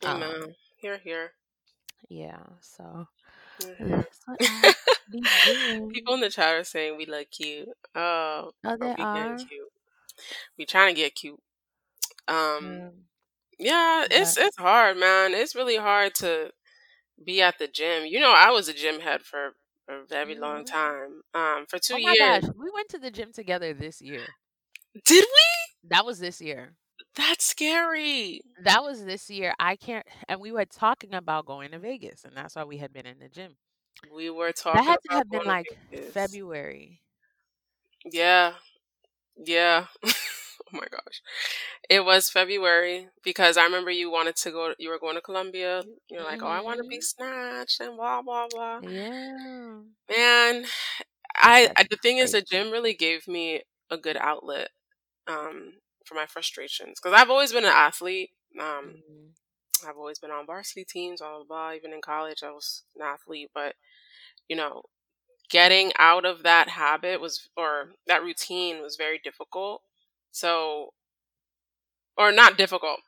[0.09, 0.55] Um, Amen.
[0.77, 1.33] Hear, hear.
[2.09, 3.07] yeah, so
[3.59, 4.05] Hear, hear.
[4.05, 4.73] that's what I
[5.11, 5.93] be doing.
[5.93, 7.69] People in the chat are saying we look cute.
[7.95, 9.73] Oh, Oh, are they We're cute?
[10.59, 11.41] We trying to get cute.
[12.29, 12.93] Um, Um,
[13.59, 15.35] yeah, it's it's hard, man.
[15.35, 16.51] It's really hard to
[17.25, 18.07] be at the gym.
[18.07, 19.55] You know, I was a gym head for
[19.89, 20.67] a very long mhm.
[20.67, 21.23] time.
[21.35, 22.45] Um, for two oh my years.
[22.45, 24.23] gosh, we went to the gym together this year.
[25.05, 25.89] Did we?
[25.91, 26.75] That was this year.
[27.15, 28.43] That's scary.
[28.65, 29.55] That was this year.
[29.59, 32.93] I can't, and we were talking about going to Vegas, and that's why we had
[32.93, 33.57] been in the gym.
[34.15, 34.85] We were talking.
[34.85, 36.13] That had to have been like Vegas.
[36.13, 37.01] February.
[38.13, 38.53] Yeah.
[39.37, 39.87] Yeah.
[40.75, 41.23] oh my gosh.
[41.89, 45.85] It was February because I remember you wanted to go you were going to Colombia.
[46.11, 50.65] You're like, "Oh, I want to be hmm snatched and blah blah blah." Yeah, Man,
[51.37, 54.71] I, I the thing is the gym really gave me a good outlet
[55.29, 55.75] um
[56.07, 58.31] for my frustrations cuz I've always been an athlete.
[58.61, 59.35] Um Mhm.
[59.89, 61.73] I've always been on varsity teams, blah blah blah.
[61.75, 63.77] Even in college I was an athlete, but
[64.49, 64.85] you know,
[65.51, 69.83] getting out of that habit was or that routine was very difficult.
[70.37, 70.91] So
[72.17, 73.01] or not difficult.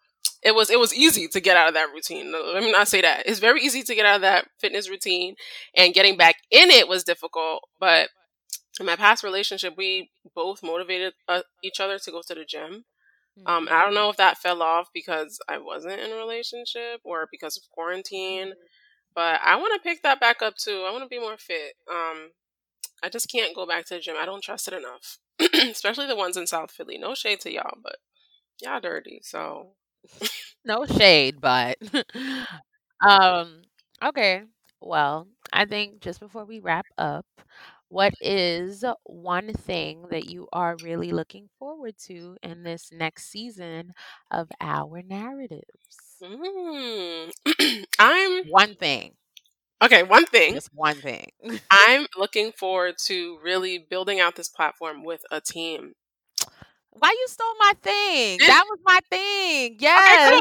[0.43, 2.33] It was it was easy to get out of that routine.
[2.33, 3.25] Let me not say that.
[3.27, 5.35] It's very easy to get out of that fitness routine
[5.77, 8.11] and getting back in it was difficult, but
[8.81, 12.85] in my past relationship we both motivated uh, each other to go to the gym.
[13.47, 17.29] Um I don't know if that fell off because I wasn't in a relationship or
[17.31, 18.55] because of quarantine, Mhm.
[19.15, 20.85] but I want to pick that back up too.
[20.87, 21.75] I want to be more fit.
[21.91, 22.33] Um
[23.03, 24.17] I just can't go back to the gym.
[24.19, 25.19] I don't trust it enough.
[25.71, 26.99] Especially the ones in South Philly.
[26.99, 27.97] No shade to y'all, but
[28.63, 29.21] y'all dirty.
[29.25, 29.73] So
[30.65, 31.79] No shade, but
[33.01, 33.63] um,
[34.03, 34.43] okay.
[34.81, 37.27] Well, I think just before we wrap up,
[37.89, 43.93] what is one thing that you are really looking forward to in this next season
[44.31, 45.65] of our narratives?
[46.23, 47.31] mm,
[47.99, 49.15] I'm One thing,
[49.83, 50.03] okay.
[50.03, 51.31] One thing just one thing.
[51.71, 55.95] I'm looking forward to really building out this platform with a team.
[56.91, 58.39] Why you stole my thing?
[58.47, 59.73] That was my thing.
[59.75, 60.31] okay, Yes.
[60.31, 60.41] cool.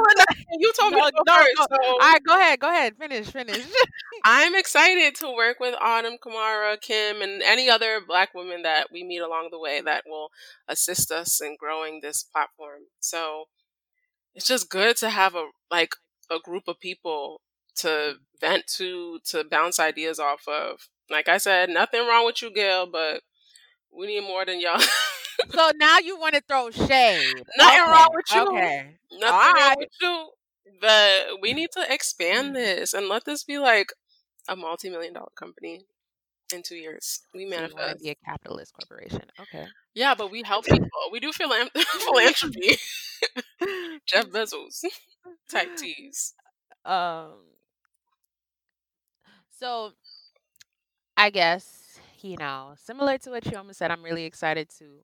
[0.60, 1.68] You told me No, to go no, first, no.
[1.72, 2.60] so All right, go ahead.
[2.60, 2.96] Go ahead.
[2.98, 3.28] Finish.
[3.28, 3.66] Finish.
[4.24, 9.04] I'm excited to work with Autumn, Kamara, Kim, and any other Black women that we
[9.04, 10.30] meet along the way that will
[10.68, 12.82] assist us in growing this platform.
[13.00, 13.46] So
[14.36, 15.96] it's just good to have a like
[16.32, 17.42] a group of people
[17.78, 20.90] to vent to, to bounce ideas off of.
[21.10, 23.22] Like I said, nothing wrong with you, Gail, but
[23.96, 24.80] we need more than y'all.
[25.52, 27.34] so now you want to throw shade.
[27.58, 28.42] nothing wrong with you.
[28.48, 28.96] Okay.
[29.14, 29.78] Nothing All wrong right.
[29.78, 30.30] with you.
[30.82, 33.88] But we need to expand this and let this be like
[34.50, 35.86] a multi million dollar company
[36.54, 37.22] in two years.
[37.34, 38.04] We So manifest.
[38.04, 39.24] be a capitalist corporation.
[39.40, 39.66] Okay.
[39.96, 40.88] Yeah, but we help people.
[41.12, 42.78] We do philan- philanthropy.
[44.06, 44.84] Jeff Bezos
[45.50, 46.34] type teas.
[46.86, 47.34] um
[49.60, 49.92] so
[51.18, 55.00] I guess, you know, similar to what Chioma said, I'm really excited to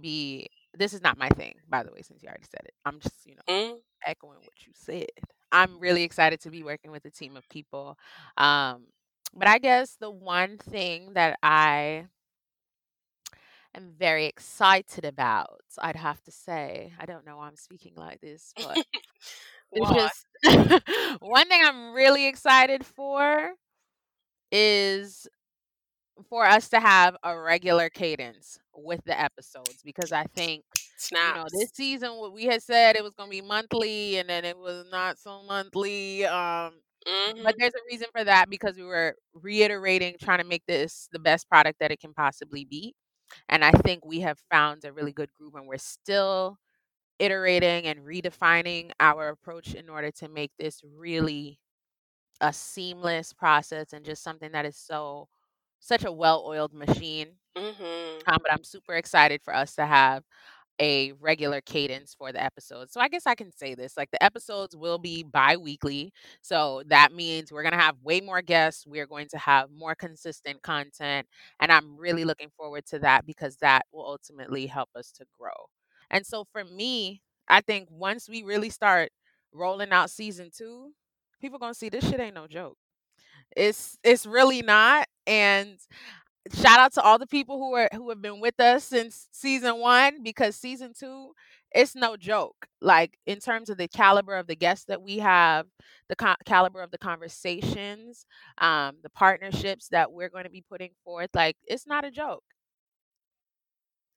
[0.00, 2.74] be this is not my thing, by the way, since you already said it.
[2.84, 3.80] I'm just, you know, Mm?
[4.06, 5.06] echoing what you said.
[5.52, 7.98] I'm really excited to be working with a team of people.
[8.36, 8.84] Um,
[9.34, 12.06] but I guess the one thing that I
[13.74, 18.20] am very excited about, I'd have to say, I don't know why I'm speaking like
[18.20, 18.80] this, but
[19.72, 20.26] it's just
[21.20, 23.52] one thing I'm really excited for
[24.52, 25.26] is
[26.28, 30.64] for us to have a regular cadence with the episodes because I think
[31.24, 34.28] you know this season what we had said it was going to be monthly and
[34.28, 36.72] then it was not so monthly um
[37.06, 41.08] hmm but there's a reason for that because we were reiterating trying to make this
[41.12, 42.94] the best product that it can possibly be
[43.48, 46.58] and I think we have found a really good groove and we're still
[47.18, 51.58] iterating and redefining our approach in order to make this really
[52.40, 55.28] a seamless process and just something that is so
[55.80, 57.28] such a well-oiled machine.
[57.56, 60.22] hmm Um, but I'm super excited for us to have
[60.80, 62.92] a regular cadence for the episodes.
[62.92, 66.12] So I guess I can say this like the episodes will be bi-weekly.
[66.42, 69.94] So that means we're going to have way more guests, we're going to have more
[69.94, 71.26] consistent content,
[71.60, 75.52] and I'm really looking forward to that because that will ultimately help us to grow.
[76.10, 79.10] And so for me, I think once we really start
[79.52, 80.92] rolling out season 2,
[81.40, 82.76] people to see this shit ain't no joke.
[83.56, 85.78] It's it's really not and
[86.54, 89.78] shout out to all the people who are who have been with us since season
[89.80, 91.32] 1 because season 2
[91.74, 92.68] it's no joke.
[92.80, 95.66] Like in terms of the caliber of the guests that we have,
[96.08, 98.26] the co- caliber of the conversations,
[98.58, 102.44] um the partnerships that we're going to be putting forth, like it's not a joke.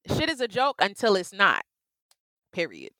[0.07, 1.63] Shit is a joke until it's not.
[2.53, 2.91] Period.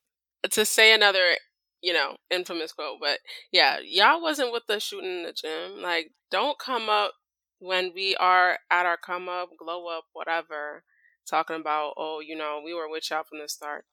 [0.52, 1.36] To say another,
[1.82, 3.18] you know, infamous quote, but
[3.52, 5.82] yeah, y'all wasn't with us shooting in the gym.
[5.82, 7.12] Like, don't come up
[7.58, 10.82] when we are at our come up, glow up, whatever,
[11.28, 13.84] talking about, oh, you know, we were with y'all from the start.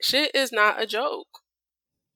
[0.00, 1.40] Shit is not a joke.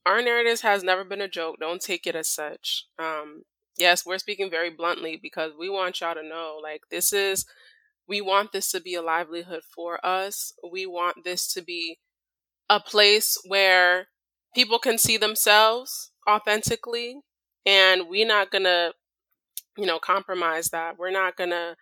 [0.05, 1.57] Our narratives has never been a joke.
[1.61, 2.87] Don't take it as such.
[2.99, 3.43] Um,
[3.79, 7.47] yes, we're speaking very bluntly because we want y'all to know, like, this is,
[8.09, 10.53] we want this to be a livelihood for us.
[10.69, 11.99] We want this to be
[12.69, 14.09] a place where
[14.55, 17.20] people can see themselves authentically
[17.66, 18.93] and we're not gonna
[19.77, 20.99] you know compromise that.
[20.99, 21.77] We're not gonna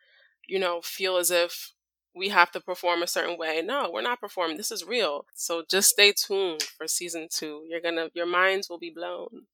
[0.49, 1.73] you know feel as if
[2.15, 3.63] we have to perform a certain way.
[3.65, 4.57] No we're not performing.
[4.57, 5.27] This is real.
[5.35, 7.65] So just stay tuned for season two.
[7.69, 9.47] You're gonna your minds will be blown.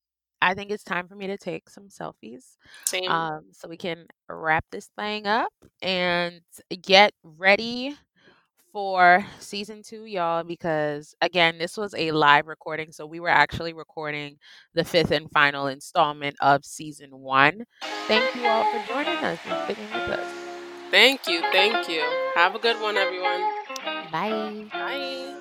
[0.42, 3.10] I think it's time for me to take some selfies same.
[3.10, 6.40] um, so we can wrap this thing up and
[6.82, 7.96] get ready
[8.76, 12.92] for season two, y'all, because again, this was a live recording.
[12.92, 14.36] So we were actually recording
[14.74, 17.64] the fifth and final installment of season one.
[18.06, 20.28] Thank you all for joining us and sticking with us.
[20.90, 22.02] thank you thank you
[22.34, 23.42] have a good one everyone
[24.12, 24.70] Bye.
[24.72, 25.35] bye